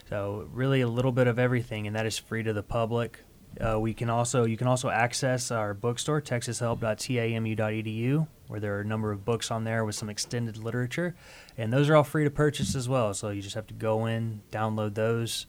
[0.10, 3.19] So really a little bit of everything, and that is free to the public.
[3.60, 8.85] Uh, we can also you can also access our bookstore texashelp.tamu.edu where there are a
[8.85, 11.15] number of books on there with some extended literature
[11.57, 14.05] and those are all free to purchase as well so you just have to go
[14.05, 15.47] in download those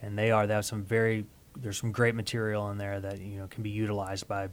[0.00, 3.36] and they are they have some very there's some great material in there that you
[3.36, 4.48] know can be utilized by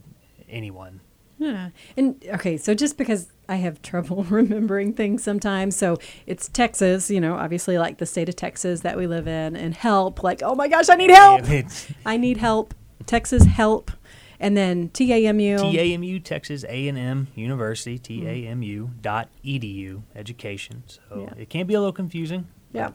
[0.50, 1.00] anyone
[1.38, 1.70] Yeah.
[1.98, 7.20] And okay, so just because I have trouble remembering things sometimes, so it's Texas, you
[7.20, 10.56] know, obviously like the state of Texas that we live in, and help, like, oh
[10.56, 11.42] my gosh, I need help.
[12.06, 12.74] I need help.
[13.06, 13.92] Texas help.
[14.40, 15.58] And then TAMU.
[15.60, 21.42] TAMU Texas A&M University TAMU dot edu education so Yeah.
[21.42, 22.92] it can be a little confusing Yeah.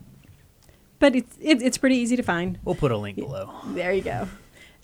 [0.98, 2.58] but it's it, it's pretty easy to find.
[2.64, 3.50] We'll put a link below.
[3.68, 4.28] There you go.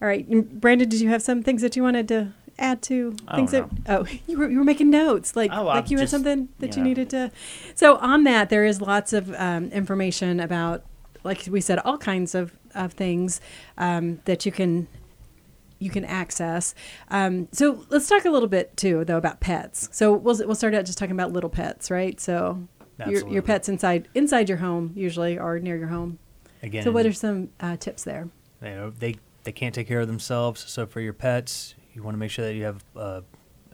[0.03, 0.29] All right,
[0.61, 3.69] Brandon, did you have some things that you wanted to add to things that?
[3.89, 6.69] Oh, you were you were making notes, like Oh, like I'm you had something that
[6.77, 6.89] you, you know.
[6.89, 7.31] needed to.
[7.75, 10.85] So on that, there is lots of um, information about,
[11.25, 13.41] like we said, all kinds of of things
[13.79, 14.87] um, that you can
[15.79, 16.75] you can access.
[17.09, 19.89] Um, so let's talk a little bit too, though, about pets.
[19.93, 22.19] So we'll we'll start out just talking about little pets, right?
[22.21, 22.67] So
[22.99, 23.33] your Absolutely.
[23.35, 26.19] your pets inside inside your home usually or near your home.
[26.63, 28.29] Again, So what are some uh, tips there?
[28.63, 32.15] you know they they can't take care of themselves so for your pets you want
[32.15, 33.21] to make sure that you have uh,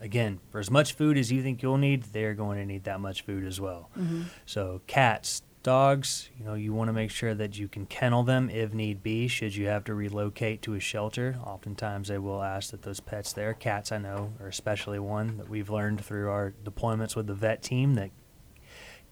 [0.01, 2.99] again for as much food as you think you'll need they're going to need that
[3.01, 3.89] much food as well
[4.45, 8.51] so cats dogs you know you want to make sure that you can kennel them
[8.51, 11.39] if need be should you have to relocate to a shelter.
[11.45, 15.49] Oftentimes they will ask that those pets there cats i know are especially one that
[15.49, 18.11] we've learned through our deployments with the vet team that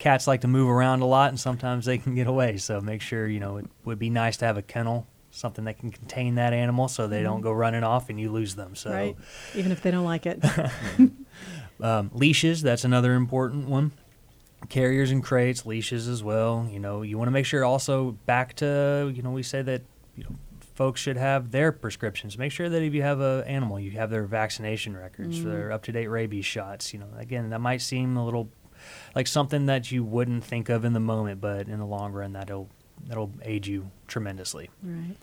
[0.01, 2.57] cats like to move around a lot and sometimes they can get away.
[2.57, 5.79] So make sure you know it would be nice to have a kennel something that
[5.79, 8.75] can contain that animal so they don't go running off and you lose them.
[8.75, 9.17] So right?
[9.55, 10.45] Even if they don't like it.
[11.81, 13.93] um, leashes that's another important one
[14.69, 18.55] carriers and crates leashes as well you know you want to make sure also back
[18.55, 19.83] to you know we say that
[20.17, 20.31] you know
[20.75, 24.11] folks should have their prescriptions make sure that if you have an animal you have
[24.11, 28.25] their vaccination records for their up-to-date rabies shots you know again that might seem a
[28.25, 28.49] little
[29.15, 32.33] like something that you wouldn't think of in the moment but in the long run
[32.33, 32.69] that'll
[33.07, 35.17] that'll aid you tremendously right.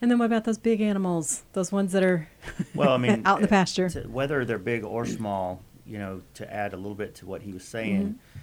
[0.00, 1.44] And then what about those big animals?
[1.54, 2.28] Those ones that are
[2.74, 3.88] Well, I mean, out in the pasture.
[3.88, 7.40] to- whether they're big or small, you know, to add a little bit to what
[7.40, 8.33] he was saying, mm-hmm.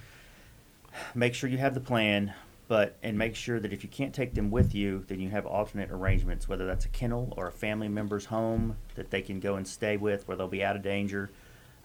[1.15, 2.33] Make sure you have the plan,
[2.67, 5.45] but and make sure that if you can't take them with you, then you have
[5.45, 9.55] alternate arrangements, whether that's a kennel or a family member's home that they can go
[9.55, 11.29] and stay with, where they'll be out of danger.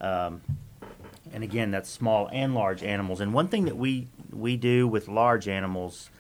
[0.00, 0.42] Um,
[1.32, 3.20] and again, that's small and large animals.
[3.20, 6.10] And one thing that we we do with large animals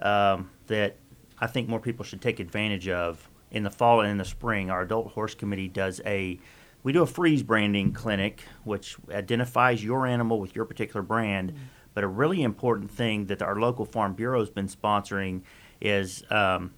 [0.00, 0.96] um, that
[1.40, 4.70] I think more people should take advantage of in the fall and in the spring.
[4.70, 6.38] Our adult horse committee does a
[6.82, 11.52] we do a freeze branding clinic, which identifies your animal with your particular brand.
[11.98, 15.40] But a really important thing that our local farm bureau has been sponsoring
[15.80, 16.72] is um,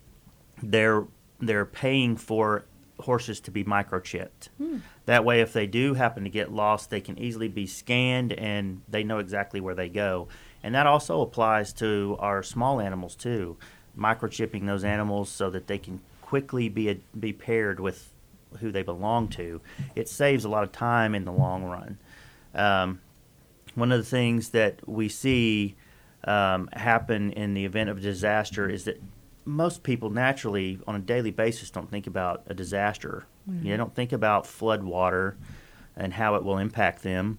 [0.63, 1.05] they're
[1.41, 2.65] they're paying for
[3.01, 4.49] horses to be microchipped.
[5.05, 8.81] That way, if they do happen to get lost, they can easily be scanned and
[8.89, 10.29] they know exactly where they go.
[10.63, 13.59] And that also applies to our small animals too,
[13.99, 18.11] microchipping those animals so that they can quickly be be paired with
[18.61, 19.61] who they belong to.
[19.95, 21.99] It saves a lot of time in the long run.
[22.55, 23.01] Um,
[23.75, 25.77] one of the things that we see
[26.25, 29.01] um, happen in the event of a disaster is that
[29.45, 33.27] most people naturally, on a daily basis, don't think about a disaster.
[33.63, 35.37] You don't think about flood water
[35.97, 37.39] and how it will impact them.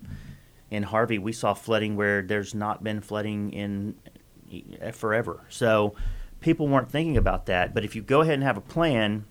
[0.70, 3.96] In Harvey, we saw flooding where there's not been flooding in
[4.52, 5.44] eh, forever.
[5.48, 5.96] So
[6.42, 7.74] people weren't thinking about that.
[7.74, 9.26] But if you go ahead and have a plan,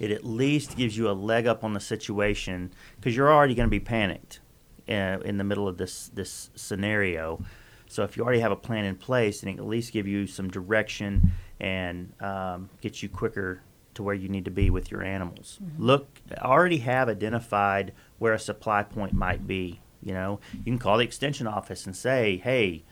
[0.00, 3.66] it at least gives you a leg up on the situation because you're already going
[3.66, 4.40] to be panicked
[4.88, 7.42] uh, in the middle of this this scenario.
[7.88, 10.06] So if you already have a plan in place, then it can at least give
[10.06, 13.62] you some direction and um, get you quicker
[13.94, 15.58] to where you need to be with your animals.
[15.78, 19.80] Look, already have identified where a supply point might be.
[20.02, 22.84] You know, you can call the extension office and say, "Hey,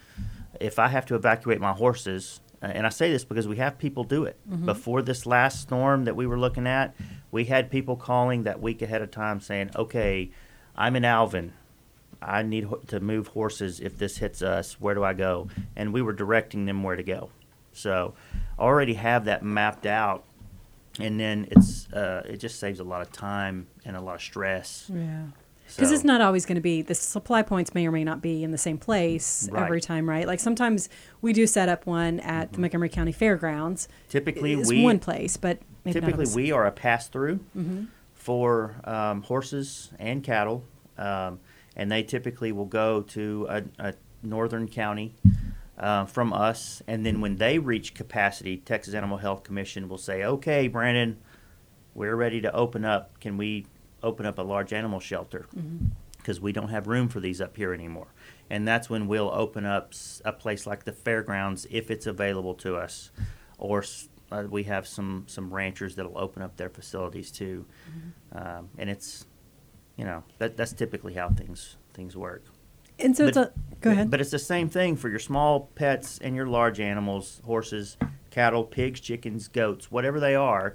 [0.61, 3.78] if I have to evacuate my horses, uh, and I say this because we have
[3.78, 4.38] people do it.
[4.64, 6.94] Before this last storm that we were looking at,
[7.30, 10.30] we had people calling that week ahead of time saying, "Okay,
[10.74, 11.52] I'm in Alvin.
[12.26, 14.80] I need to move horses if this hits us.
[14.80, 17.30] Where do I go?" And we were directing them where to go.
[17.72, 18.14] So,
[18.58, 20.24] already have that mapped out,
[21.00, 24.22] and then it's uh, it just saves a lot of time and a lot of
[24.22, 24.90] stress.
[24.92, 25.24] Yeah.
[25.66, 28.20] Because So- it's not always going to be the supply points may or may not
[28.20, 29.64] be in the same place Right.
[29.64, 30.26] every time, right?
[30.26, 30.88] Like sometimes
[31.22, 33.88] we do set up one at the Montgomery County Fairgrounds.
[34.10, 37.40] Typically, it's we one place, but maybe typically we are a pass through
[38.12, 40.64] for um, horses and cattle,
[40.98, 41.40] um,
[41.76, 45.14] and they typically will go to a, a northern county
[45.78, 50.25] uh, from us, and then when they reach capacity, Texas Animal Health Commission will say,
[50.25, 51.18] "Okay, Brandon,
[51.94, 53.18] we're ready to open up.
[53.20, 53.66] Can we
[54.02, 55.46] open up a large animal shelter?"
[56.18, 58.06] Because we don't have room for these up here anymore.
[58.48, 59.92] And that's when we'll open up
[60.25, 63.10] a place like the fairgrounds if it's available to us,
[63.58, 63.85] or
[64.33, 67.66] uh, we have some some ranchers that'll open up their facilities too.
[68.33, 69.27] Um, and it's,
[69.97, 72.45] you know, that that's typically how things things work.
[72.99, 74.11] and so it's a, go ahead.
[74.11, 77.97] But it's the same thing for your small pets and your large animals, horses,
[78.31, 80.75] cattle, pigs, chickens, goats, whatever they are.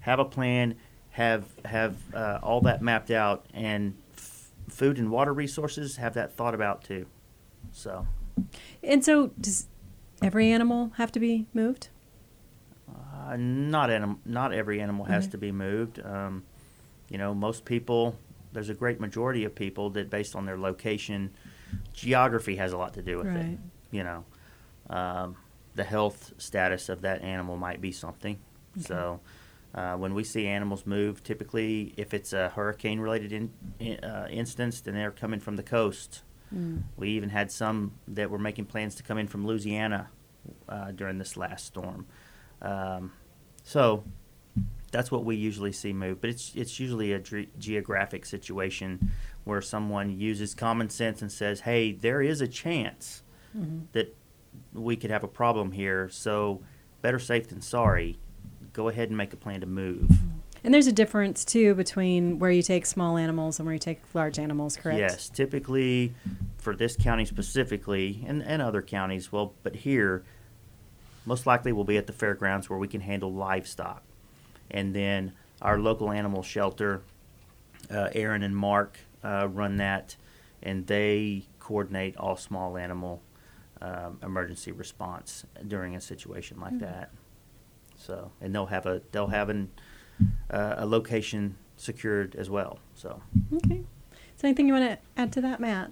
[0.00, 0.76] Have a plan.
[1.10, 6.34] Have have uh, all that mapped out, and f- food and water resources have that
[6.36, 7.06] thought about too.
[7.72, 8.06] So
[8.82, 9.66] And so, does,
[10.22, 11.88] every animal have to be moved?
[12.88, 15.30] Uh, not anim- not every animal has Mm-hmm.
[15.32, 16.00] to be moved.
[16.04, 16.44] Um,
[17.08, 18.16] you know, most people.
[18.52, 21.30] There's a great majority of people that, based on their location,
[21.92, 23.58] geography has a lot to do with it.
[23.92, 24.24] You know,
[24.88, 25.36] um,
[25.74, 28.38] the health status of that animal might be something.
[28.80, 29.20] So,
[29.74, 34.80] uh, when we see animals move, typically, if it's a hurricane-related in, in, uh, instance,
[34.80, 36.22] then they're coming from the coast.
[36.52, 36.82] Mm.
[36.96, 40.08] We even had some that were making plans to come in from Louisiana
[40.68, 42.06] uh, during this last storm.
[42.62, 43.12] Um,
[43.62, 44.02] so
[44.90, 49.12] that's what we usually see move, but it's it's usually a dre- geographic situation
[49.44, 53.22] where someone uses common sense and says, "Hey, there is a chance
[53.56, 53.80] mm-hmm.
[53.92, 54.16] that
[54.72, 56.08] we could have a problem here.
[56.10, 56.62] So
[57.02, 58.18] better safe than sorry.
[58.72, 60.26] Go ahead and make a plan to move." Mm-hmm.
[60.62, 64.02] And there's a difference too between where you take small animals and where you take
[64.12, 64.98] large animals, correct?
[64.98, 66.14] Yes, typically
[66.58, 70.22] for this county specifically, and, and other counties, well, but here,
[71.24, 74.02] most likely we'll be at the fairgrounds where we can handle livestock.
[74.70, 77.02] And then our local animal shelter,
[77.90, 80.16] uh, Aaron and Mark uh, run that,
[80.62, 83.22] and they coordinate all small animal
[83.80, 87.10] um, emergency response during a situation like that.
[87.96, 89.70] So, and they'll have a they'll have an
[90.50, 92.78] uh, a location secured as well.
[92.94, 93.22] So.
[93.54, 93.82] Okay.
[94.36, 95.90] Is anything you want to add to that, Matt?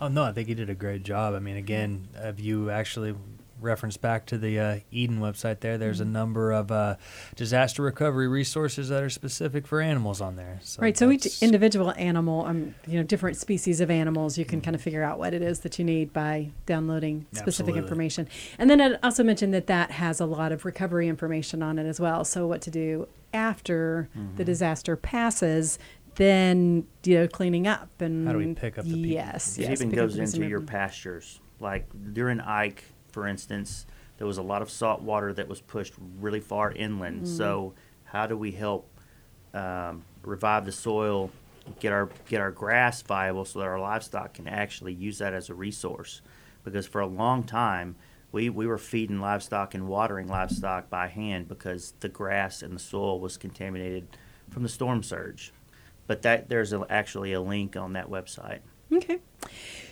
[0.00, 1.34] Oh no, I think you did a great job.
[1.34, 3.14] I mean, again, have you actually
[3.60, 5.60] referenced back to the uh, Eden website?
[5.60, 6.08] There, there's Mm-hmm.
[6.08, 6.96] a number of uh,
[7.36, 10.58] disaster recovery resources that are specific for animals on there.
[10.62, 10.96] So right.
[10.96, 14.82] So each individual animal, um, you know, different species of animals, you can kind of
[14.82, 17.78] figure out what it is that you need by downloading specific Absolutely.
[17.82, 18.28] information.
[18.58, 21.86] And then I also mentioned that that has a lot of recovery information on it
[21.86, 22.24] as well.
[22.24, 25.78] So what to do after the disaster passes.
[26.16, 29.10] Then you know, cleaning up and How do we pick up the people?
[29.10, 31.40] yes, It yes, even goes into your pastures.
[31.58, 32.84] Like during Ike,
[33.14, 33.86] for instance,
[34.18, 37.22] there was a lot of salt water that was pushed really far inland.
[37.22, 37.36] Mm.
[37.36, 38.90] So, how do we help
[39.54, 41.30] um, revive the soil,
[41.80, 45.48] get our get our grass viable, so that our livestock can actually use that as
[45.48, 46.20] a resource?
[46.64, 47.96] Because for a long time,
[48.32, 52.80] we, we were feeding livestock and watering livestock by hand because the grass and the
[52.80, 54.08] soil was contaminated
[54.50, 55.52] from the storm surge.
[56.06, 58.60] But that there's a, actually a link on that website.
[58.92, 59.20] Okay.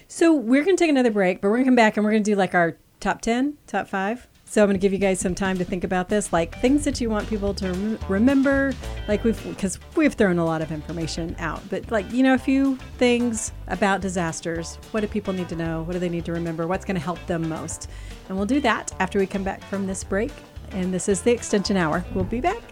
[0.09, 2.11] So we're going to take another break, but we're going to come back and we're
[2.11, 4.29] going to do like our top 10, top five.
[4.45, 6.85] So I'm going to give you guys some time to think about this, like things
[6.85, 8.75] that you want people to rem- remember.
[9.09, 12.39] Like we've, because we've thrown a lot of information out, but like, you know, a
[12.39, 14.77] few things about disasters.
[14.91, 15.83] What do people need to know?
[15.83, 16.67] What do they need to remember?
[16.67, 17.89] What's going to help them most?
[18.29, 20.33] And we'll do that after we come back from this break.
[20.73, 22.05] And this is the Extension Hour.
[22.15, 22.63] We'll be back.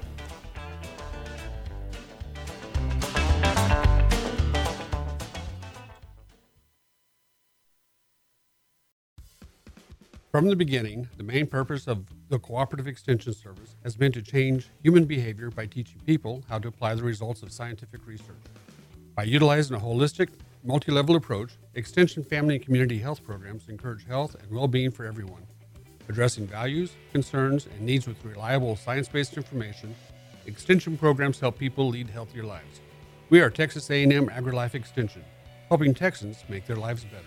[10.30, 14.68] From the beginning, the main purpose of the Cooperative Extension Service has been to change
[14.80, 18.36] human behavior by teaching people how to apply the results of scientific research.
[19.16, 20.28] By utilizing a holistic,
[20.62, 25.04] multi level approach, Extension family and community health programs encourage health and well being for
[25.04, 25.44] everyone.
[26.08, 29.96] Addressing values, concerns, and needs with reliable science based information,
[30.46, 32.80] Extension programs help people lead healthier lives.
[33.30, 35.24] We are Texas A&M AgriLife Extension,
[35.66, 37.26] helping Texans make their lives better.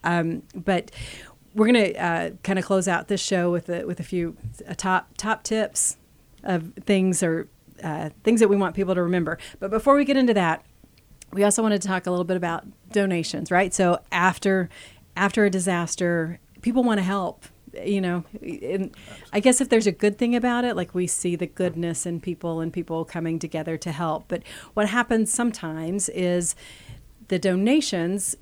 [0.03, 0.89] Um, but
[1.53, 4.35] we're going to uh, kind of close out this show with a, with a few
[4.67, 5.97] uh, top top tips
[6.43, 7.47] of things or
[7.83, 9.37] uh, things that we want people to remember.
[9.59, 10.65] But before we get into that,
[11.31, 13.73] we also wanted to talk a little bit about donations, right?
[13.73, 14.69] So after
[15.15, 17.45] after a disaster, people want to help
[17.85, 18.95] you know, and
[19.33, 22.19] I guess if there's a good thing about it, like we see the goodness in
[22.19, 24.25] people and people coming together to help.
[24.27, 26.55] But what happens sometimes is
[27.27, 28.35] the donations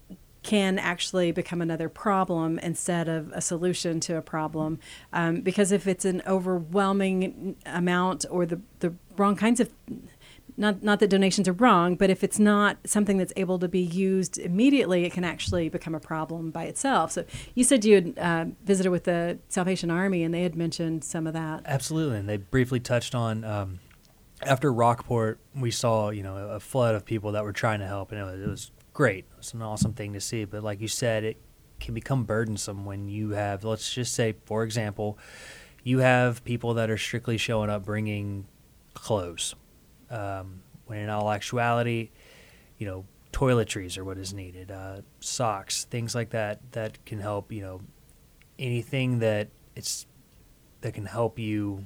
[0.44, 4.80] can actually become another problem instead of a solution to a problem.
[5.12, 9.72] Um, because if it's an overwhelming amount or the, the wrong kinds of
[10.58, 13.82] not not that donations are wrong, but if it's not something that's able to be
[13.82, 17.12] used immediately, it can actually become a problem by itself.
[17.12, 21.04] So you said you had uh, visited with the Salvation Army, and they had mentioned
[21.04, 21.64] some of that.
[21.66, 23.44] Absolutely, and they briefly touched on.
[23.44, 23.80] Um,
[24.42, 28.12] after Rockport, we saw you know a flood of people that were trying to help,
[28.12, 29.26] and it was, it was great.
[29.54, 30.46] An awesome thing to see.
[30.46, 31.38] But like you said, it
[31.80, 35.20] can become burdensome when you have, let's just say, for example,
[35.84, 38.48] you have people that are strictly showing up bringing
[38.96, 39.54] clothes
[40.10, 42.10] um, when in all actuality,
[42.78, 47.52] you know, toiletries are what is needed, uh, socks, things like that that can help.
[47.52, 47.82] You know,
[48.60, 50.06] anything that it's
[50.82, 51.86] that can help you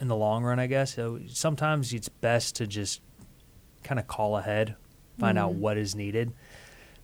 [0.00, 0.94] in the long run, I guess.
[0.94, 3.00] So sometimes it's best to just
[3.82, 4.76] kind of call ahead,
[5.18, 5.58] find out Mhm.
[5.58, 6.32] what is needed.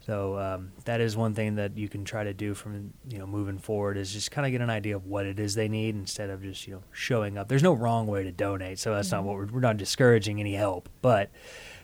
[0.05, 3.27] So um, that is one thing that you can try to do from you know
[3.27, 5.95] moving forward is just kind of get an idea of what it is they need
[5.95, 7.49] instead of just you know showing up.
[7.49, 10.55] There's no wrong way to donate, so that's not what we're, we're not discouraging any
[10.55, 11.31] help, but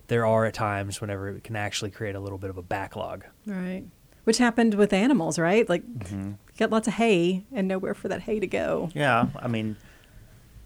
[0.08, 3.24] there are at times whenever it can actually create a little bit of a backlog.
[3.46, 3.84] Right.
[4.24, 5.68] Which happened with animals, right?
[5.68, 6.30] Like, Mhm.
[6.32, 8.90] you got lots of hay and nowhere for that hay to go.
[8.94, 9.76] Yeah, I mean,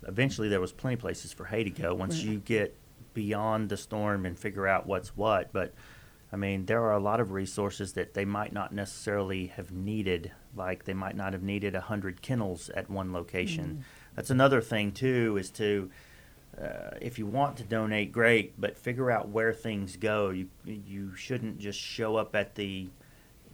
[0.06, 2.24] eventually there was plenty of places for hay to go once Right.
[2.32, 2.76] you get
[3.14, 5.52] beyond the storm and figure out what's what.
[5.52, 5.74] But
[6.32, 10.32] I mean, there are a lot of resources that they might not necessarily have needed.
[10.56, 13.84] Like they might not have needed a hundred kennels at one location.
[14.16, 15.90] That's another thing too, is to
[16.60, 20.30] uh, if you want to donate, great, but figure out where things go.
[20.30, 22.88] You you shouldn't just show up at the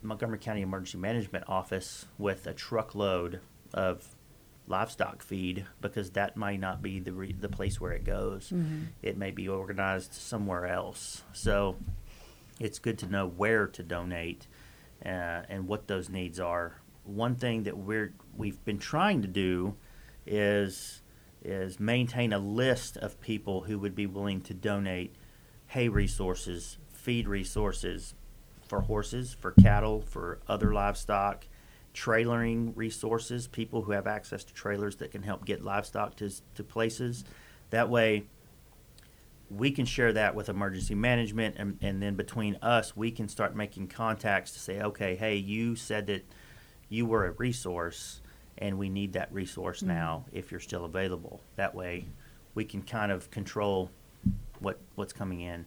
[0.02, 3.40] Montgomery County Emergency Management Office with a truckload
[3.74, 4.14] of
[4.68, 8.52] livestock feed because that might not be the re- the place where it goes.
[9.02, 11.22] It may be organized somewhere else.
[11.32, 11.76] So
[12.58, 14.46] it's good to know where to donate
[15.04, 16.80] uh, and what those needs are.
[17.04, 19.76] One thing that we're we've been trying to do
[20.26, 21.02] is
[21.42, 25.14] is maintain a list of people who would be willing to donate
[25.68, 28.14] hay resources, feed resources
[28.66, 31.46] for horses, for cattle, for other livestock,
[31.94, 36.62] trailering resources, people who have access to trailers that can help get livestock to, to
[36.62, 37.24] places.
[37.70, 38.24] That way,
[39.50, 43.56] we can share that with emergency management, and, and then between us, we can start
[43.56, 46.24] making contacts to say, okay, hey, you said that
[46.88, 48.20] you were a resource,
[48.58, 51.42] and we need that resource now if you're still available.
[51.56, 52.06] That way,
[52.54, 53.90] we can kind of control
[54.58, 55.66] what what's coming in.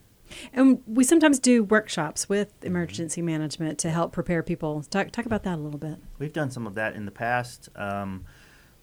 [0.54, 4.82] And we sometimes do workshops with emergency management to help prepare people.
[4.84, 5.98] Talk, talk about that a little bit.
[6.20, 8.26] We've done some of that in the past, um,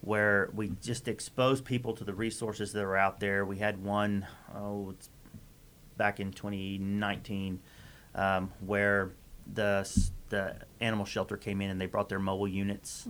[0.00, 3.44] where we just expose people to the resources that are out there.
[3.44, 5.10] We had one oh, it's
[5.96, 7.60] back in 2019,
[8.14, 9.10] um, where
[9.52, 9.88] the
[10.28, 13.06] the animal shelter came in and they brought their mobile units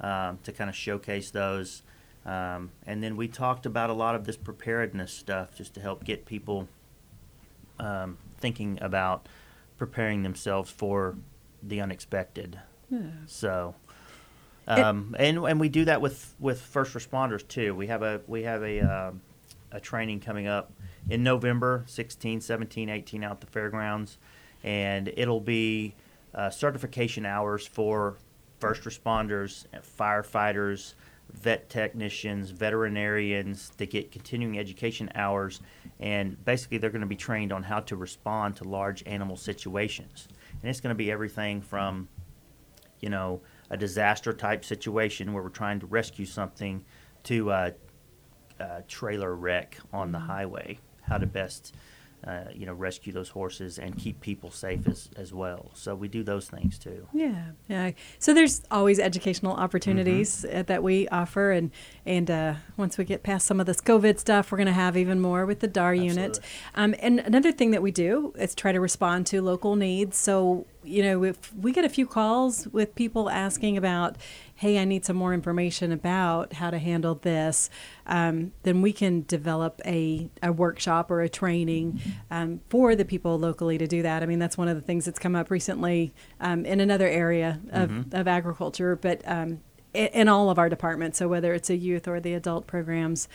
[0.00, 1.82] um, to kind of showcase those.
[2.26, 6.04] Um, and then we talked about a lot of this preparedness stuff just to help
[6.04, 6.68] get people
[7.78, 9.28] um, thinking about
[9.78, 11.16] preparing themselves for
[11.62, 12.58] the unexpected.
[13.26, 13.74] So,
[14.68, 17.74] um, and and we do that with with first responders too.
[17.74, 19.22] We have a we have a um,
[19.72, 20.72] a training coming up
[21.10, 24.18] in November 16, 17, 18 out the fairgrounds,
[24.62, 25.94] and it'll be
[26.34, 28.16] uh, certification hours for
[28.60, 29.66] first responders,
[29.98, 30.94] firefighters,
[31.32, 35.60] vet technicians, veterinarians to get continuing education hours,
[35.98, 40.28] and basically they're going to be trained on how to respond to large animal situations,
[40.60, 42.08] and it's going to be everything from
[43.00, 43.40] you know,
[43.70, 46.84] a disaster type situation where we're trying to rescue something
[47.24, 47.74] to a,
[48.58, 50.28] a trailer wreck on the mm-hmm.
[50.28, 50.78] highway.
[51.02, 51.74] How to best,
[52.26, 55.70] uh, you know, rescue those horses and keep people safe as, as well.
[55.74, 57.06] So we do those things too.
[57.12, 57.92] Yeah, yeah.
[58.18, 60.58] So there's always educational opportunities Mm-hmm.
[60.58, 61.70] uh, that we offer, and
[62.04, 64.96] and uh, once we get past some of this COVID stuff, we're going to have
[64.96, 66.40] even more with the DAR unit.
[66.74, 70.16] Um, and another thing that we do is try to respond to local needs.
[70.16, 74.16] So you know, if we get a few calls with people asking about,
[74.58, 77.70] hey, I need some more information about how to handle this,
[78.06, 82.00] um, then we can develop a, a workshop or a training
[82.32, 84.20] um, for the people locally to do that.
[84.20, 87.60] I mean, that's one of the things that's come up recently um, in another area
[87.70, 89.60] of, of agriculture, but um,
[89.94, 91.18] in all of our departments.
[91.18, 93.28] So whether it's a youth or the adult programs,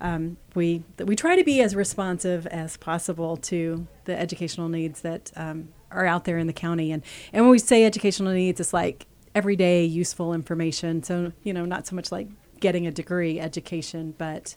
[0.00, 5.30] um, we we try to be as responsive as possible to the educational needs that
[5.36, 6.90] um, are out there in the county.
[6.90, 11.02] And and when we say educational needs, it's like everyday useful information.
[11.02, 12.28] So, you know, not so much like
[12.60, 14.56] getting a degree education, but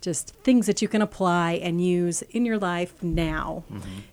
[0.00, 3.64] just things that you can apply and use in your life now.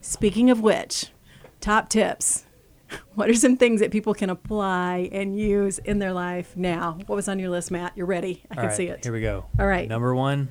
[0.02, 1.08] Speaking of which,
[1.62, 2.44] top tips.
[3.16, 7.00] What are some things that people can apply and use in their life now?
[7.08, 7.94] What was on your list, Matt?
[7.98, 8.44] You're ready.
[8.52, 9.04] I All can right, see it.
[9.04, 9.46] Here we go.
[9.60, 9.90] All right.
[9.90, 10.50] Number one,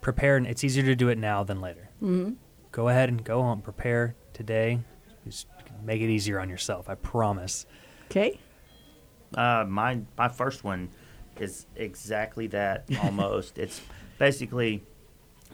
[0.00, 0.38] prepare.
[0.38, 1.90] and It's easier to do it now than later.
[2.02, 2.36] Mhm.
[2.72, 3.60] Go ahead and go home.
[3.60, 4.80] Prepare today.
[5.26, 5.46] Just
[5.84, 6.88] make it easier on yourself.
[6.88, 7.66] I promise.
[8.10, 8.40] Okay.
[9.34, 10.88] Uh, my my first one
[11.38, 13.58] is exactly that almost.
[13.58, 13.80] it's
[14.18, 14.82] basically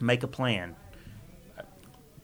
[0.00, 0.74] make a plan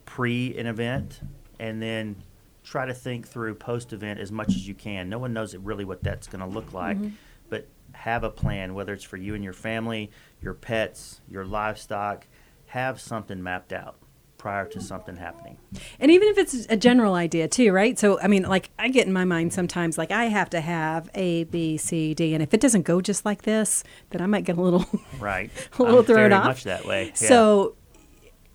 [0.04, 1.20] pre an event
[1.58, 2.16] and then
[2.64, 5.08] try to think through post event as much as you can.
[5.08, 7.12] No one knows it really what that's going to look like, Mhm.
[7.48, 12.26] but have a plan whether it's for you and your family, your pets, your livestock,
[12.66, 13.96] have something mapped out
[14.40, 15.58] prior to something happening.
[16.00, 17.98] And even if it's a general idea too, right?
[17.98, 21.10] So I mean, like I get in my mind sometimes like I have to have
[21.14, 24.44] A, B, C, D, and if it doesn't go just like this, then I might
[24.44, 24.86] get a little
[25.18, 25.50] Right.
[25.78, 26.44] a little I'm thrown very off.
[26.44, 27.06] much that way.
[27.08, 27.12] Yeah.
[27.14, 27.76] So,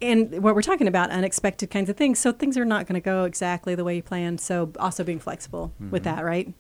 [0.02, 2.20] and what we're talking about unexpected kinds of things.
[2.20, 4.42] So things are not going to go exactly the way you planned.
[4.42, 6.06] So also being flexible with Mhm.
[6.06, 6.54] that, right?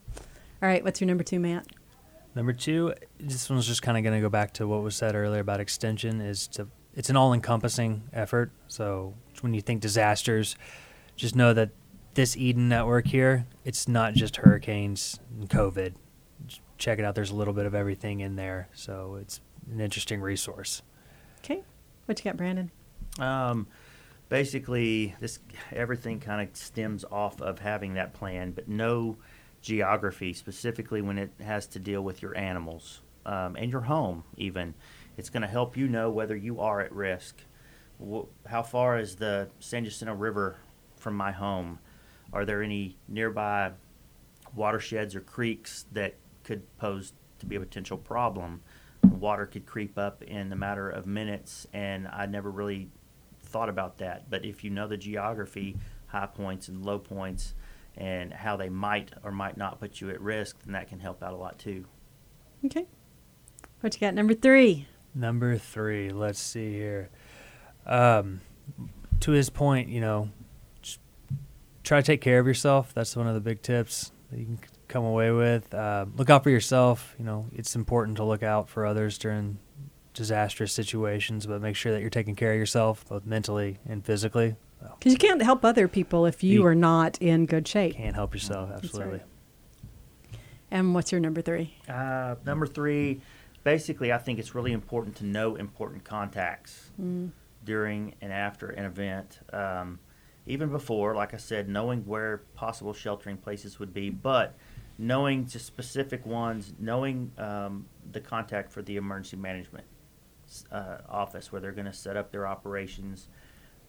[0.61, 0.83] All right.
[0.83, 1.65] What's your number two, Matt?
[2.35, 5.15] Number two, this one's just kind of going to go back to what was said
[5.15, 6.21] earlier about extension.
[6.21, 8.51] Is to it's an all-encompassing effort.
[8.67, 10.55] So when you think disasters,
[11.15, 11.69] just know that
[12.13, 15.93] this Eden network here, it's not just hurricanes and COVID.
[16.47, 17.15] Just check it out.
[17.15, 19.41] There's a little bit of everything in there, so it's
[19.71, 20.81] an interesting resource.
[21.39, 21.63] Okay.
[22.05, 22.71] What you got, Brandon?
[23.19, 23.67] Um,
[24.29, 25.39] basically, this
[25.71, 29.17] everything kind of stems off of having that plan, but no
[29.61, 34.23] geography specifically when it has to deal with your animals um, and your home.
[34.37, 34.73] Even
[35.17, 37.37] it's going to help you know whether you are at risk.
[38.45, 40.57] How far is the San Jacinto River
[40.97, 41.79] from my home?
[42.33, 43.71] Are there any nearby
[44.53, 48.61] watersheds or creeks that could pose to be a potential problem?
[49.03, 52.89] Water could creep up in a matter of minutes, and I never really
[53.43, 54.29] thought about that.
[54.29, 57.53] But if you know the geography, high points and low points,
[57.95, 61.23] and how they might or might not put you at risk, then that can help
[61.23, 61.85] out a lot too.
[62.65, 62.87] Okay.
[63.79, 64.13] What you got?
[64.13, 64.87] Number three.
[65.15, 67.09] Number three, let's see here.
[67.85, 68.41] Um,
[69.21, 70.29] to his point, you know,
[71.83, 72.93] try to take care of yourself.
[72.93, 75.73] That's one of the big tips that you can come away with.
[75.73, 77.15] Uh, look out for yourself.
[77.17, 79.57] You know, it's important to look out for others during
[80.13, 84.55] disastrous situations, but make sure that you're taking care of yourself, both mentally and physically.
[84.99, 87.95] Because you can't help other people if you You are not in good shape.
[87.95, 89.13] Can't help yourself, absolutely.
[89.13, 89.25] right.
[90.71, 91.73] And what's your number three?
[91.87, 93.21] Uh, number three,
[93.69, 97.31] basically, I think it's really important to know important contacts Mm.
[97.65, 99.39] during and after an event.
[99.51, 99.99] Um,
[100.45, 104.55] even before, like I said, knowing where possible sheltering places would be, but
[104.99, 109.85] knowing just specific ones, knowing um, the contact for the emergency management
[110.71, 113.27] uh, office where they're going to set up their operations.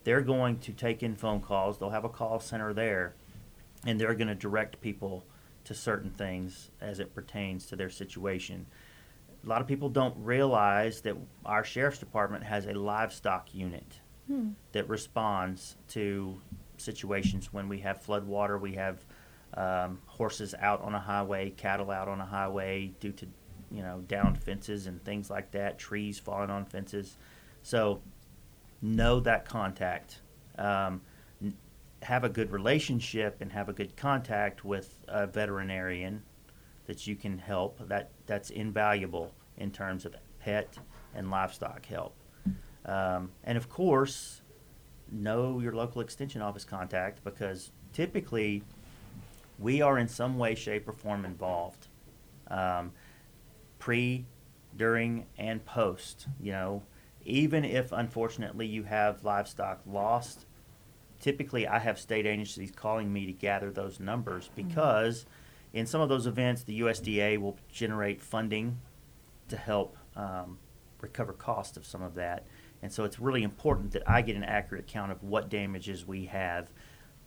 [0.04, 1.78] They're going to take in phone calls.
[1.78, 3.14] They'll have a call center there,
[3.84, 5.26] and they're going to direct people
[5.64, 8.64] to certain things as it pertains to their situation.
[9.46, 14.50] A lot of people don't realize that our sheriff's department has a livestock unit Hmm.
[14.72, 16.40] that responds to
[16.78, 19.04] situations when we have flood water, we have
[19.54, 23.26] um, horses out on a highway, cattle out on a highway due to
[23.70, 27.16] you know downed fences and things like that, trees falling on fences.
[27.62, 28.02] So
[28.82, 30.20] know that contact.
[30.58, 31.02] Um,
[32.02, 36.22] have a good relationship and have a good contact with a veterinarian
[36.86, 37.78] that you can help.
[37.88, 40.76] That that's invaluable in terms of pet
[41.14, 42.14] and livestock help.
[42.84, 44.42] Um, and of course,
[45.10, 48.62] know your local extension office contact because typically
[49.58, 51.88] we are in some way, shape, or form involved.
[52.48, 52.92] Um,
[53.78, 54.24] pre,
[54.76, 56.28] during, and post.
[56.40, 56.82] You know,
[57.24, 60.46] even if unfortunately you have livestock lost,
[61.20, 65.26] typically I have state agencies calling me to gather those numbers because
[65.76, 68.80] in some of those events, the USDA will generate funding
[69.48, 70.56] to help um,
[71.02, 72.46] recover cost of some of that.
[72.80, 76.24] And so it's really important that I get an accurate count of what damages we
[76.24, 76.70] have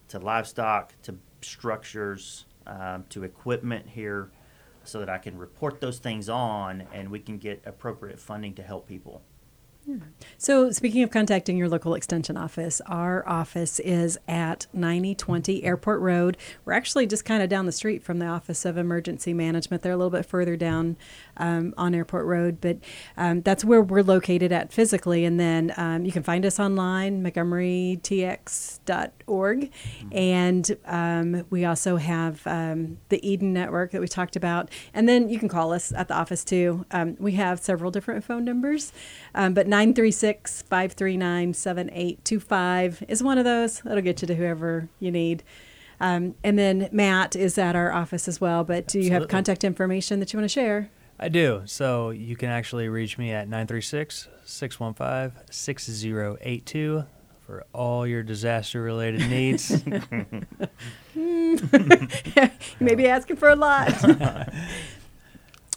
[0.07, 4.31] to livestock, to structures, um, to equipment here,
[4.83, 8.63] so that I can report those things on and we can get appropriate funding to
[8.63, 9.21] help people.
[10.37, 16.37] So, speaking of contacting your local extension office, our office is at 9020 Airport Road.
[16.63, 19.83] We're actually just kind of down the street from the Office of Emergency Management.
[19.83, 20.97] They're a little bit further down
[21.37, 22.77] um, on Airport Road, but
[23.17, 25.25] um, that's where we're located at physically.
[25.25, 29.71] And then um, you can find us online, montgomerytx.org.
[30.11, 34.69] And um, we also have um, the Eden Network that we talked about.
[34.93, 36.85] And then you can call us at the office too.
[36.91, 38.93] Um, we have several different phone numbers,
[39.35, 43.81] um, but 936 539 7825 is one of those.
[43.85, 45.41] It'll get you to whoever you need.
[46.01, 48.65] Um, and then Matt is at our office as well.
[48.65, 50.89] But do you have contact information that you want to share?
[51.17, 51.61] I do.
[51.65, 57.05] So you can actually reach me at 936 615 6082
[57.39, 59.69] for all your disaster related needs.
[61.15, 61.57] you
[62.81, 63.87] may be asking for a lot.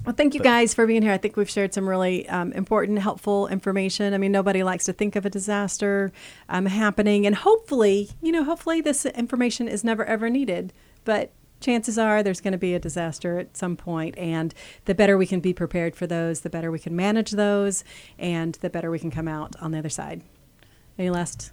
[0.05, 1.13] Well, thank you guys for being here.
[1.13, 4.15] I think we've shared some really um, important, helpful information.
[4.15, 6.13] I mean, nobody likes to think of a disaster
[6.49, 10.73] um, happening, and hopefully, you know, hopefully this information is never ever needed.
[11.05, 14.55] But chances are there's going to be a disaster at some point, and
[14.87, 17.85] the better we can be prepared for those, the better we can manage those,
[18.19, 20.23] and the better we can come out on the other side.
[20.99, 21.53] Any last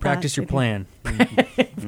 [0.00, 0.86] Practice your plan.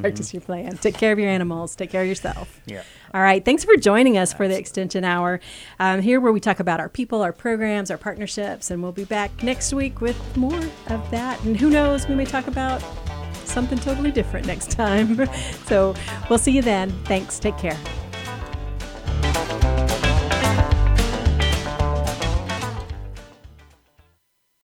[0.01, 0.77] practice your plan.
[0.77, 1.75] Take care of your animals.
[1.75, 2.61] Take care of yourself.
[2.67, 2.83] Yeah.
[3.15, 3.45] All right.
[3.45, 5.41] Thanks for joining us for the Extension Hour.
[5.79, 9.05] Um, here, where we talk about our people, our programs, our partnerships, and we'll be
[9.05, 11.43] back next week with more of that.
[11.45, 12.83] And who knows, we may talk about
[13.45, 15.27] something totally different next time.
[15.67, 15.95] so
[16.31, 16.91] we'll see you then.
[17.05, 17.39] Thanks.
[17.39, 17.79] Take care.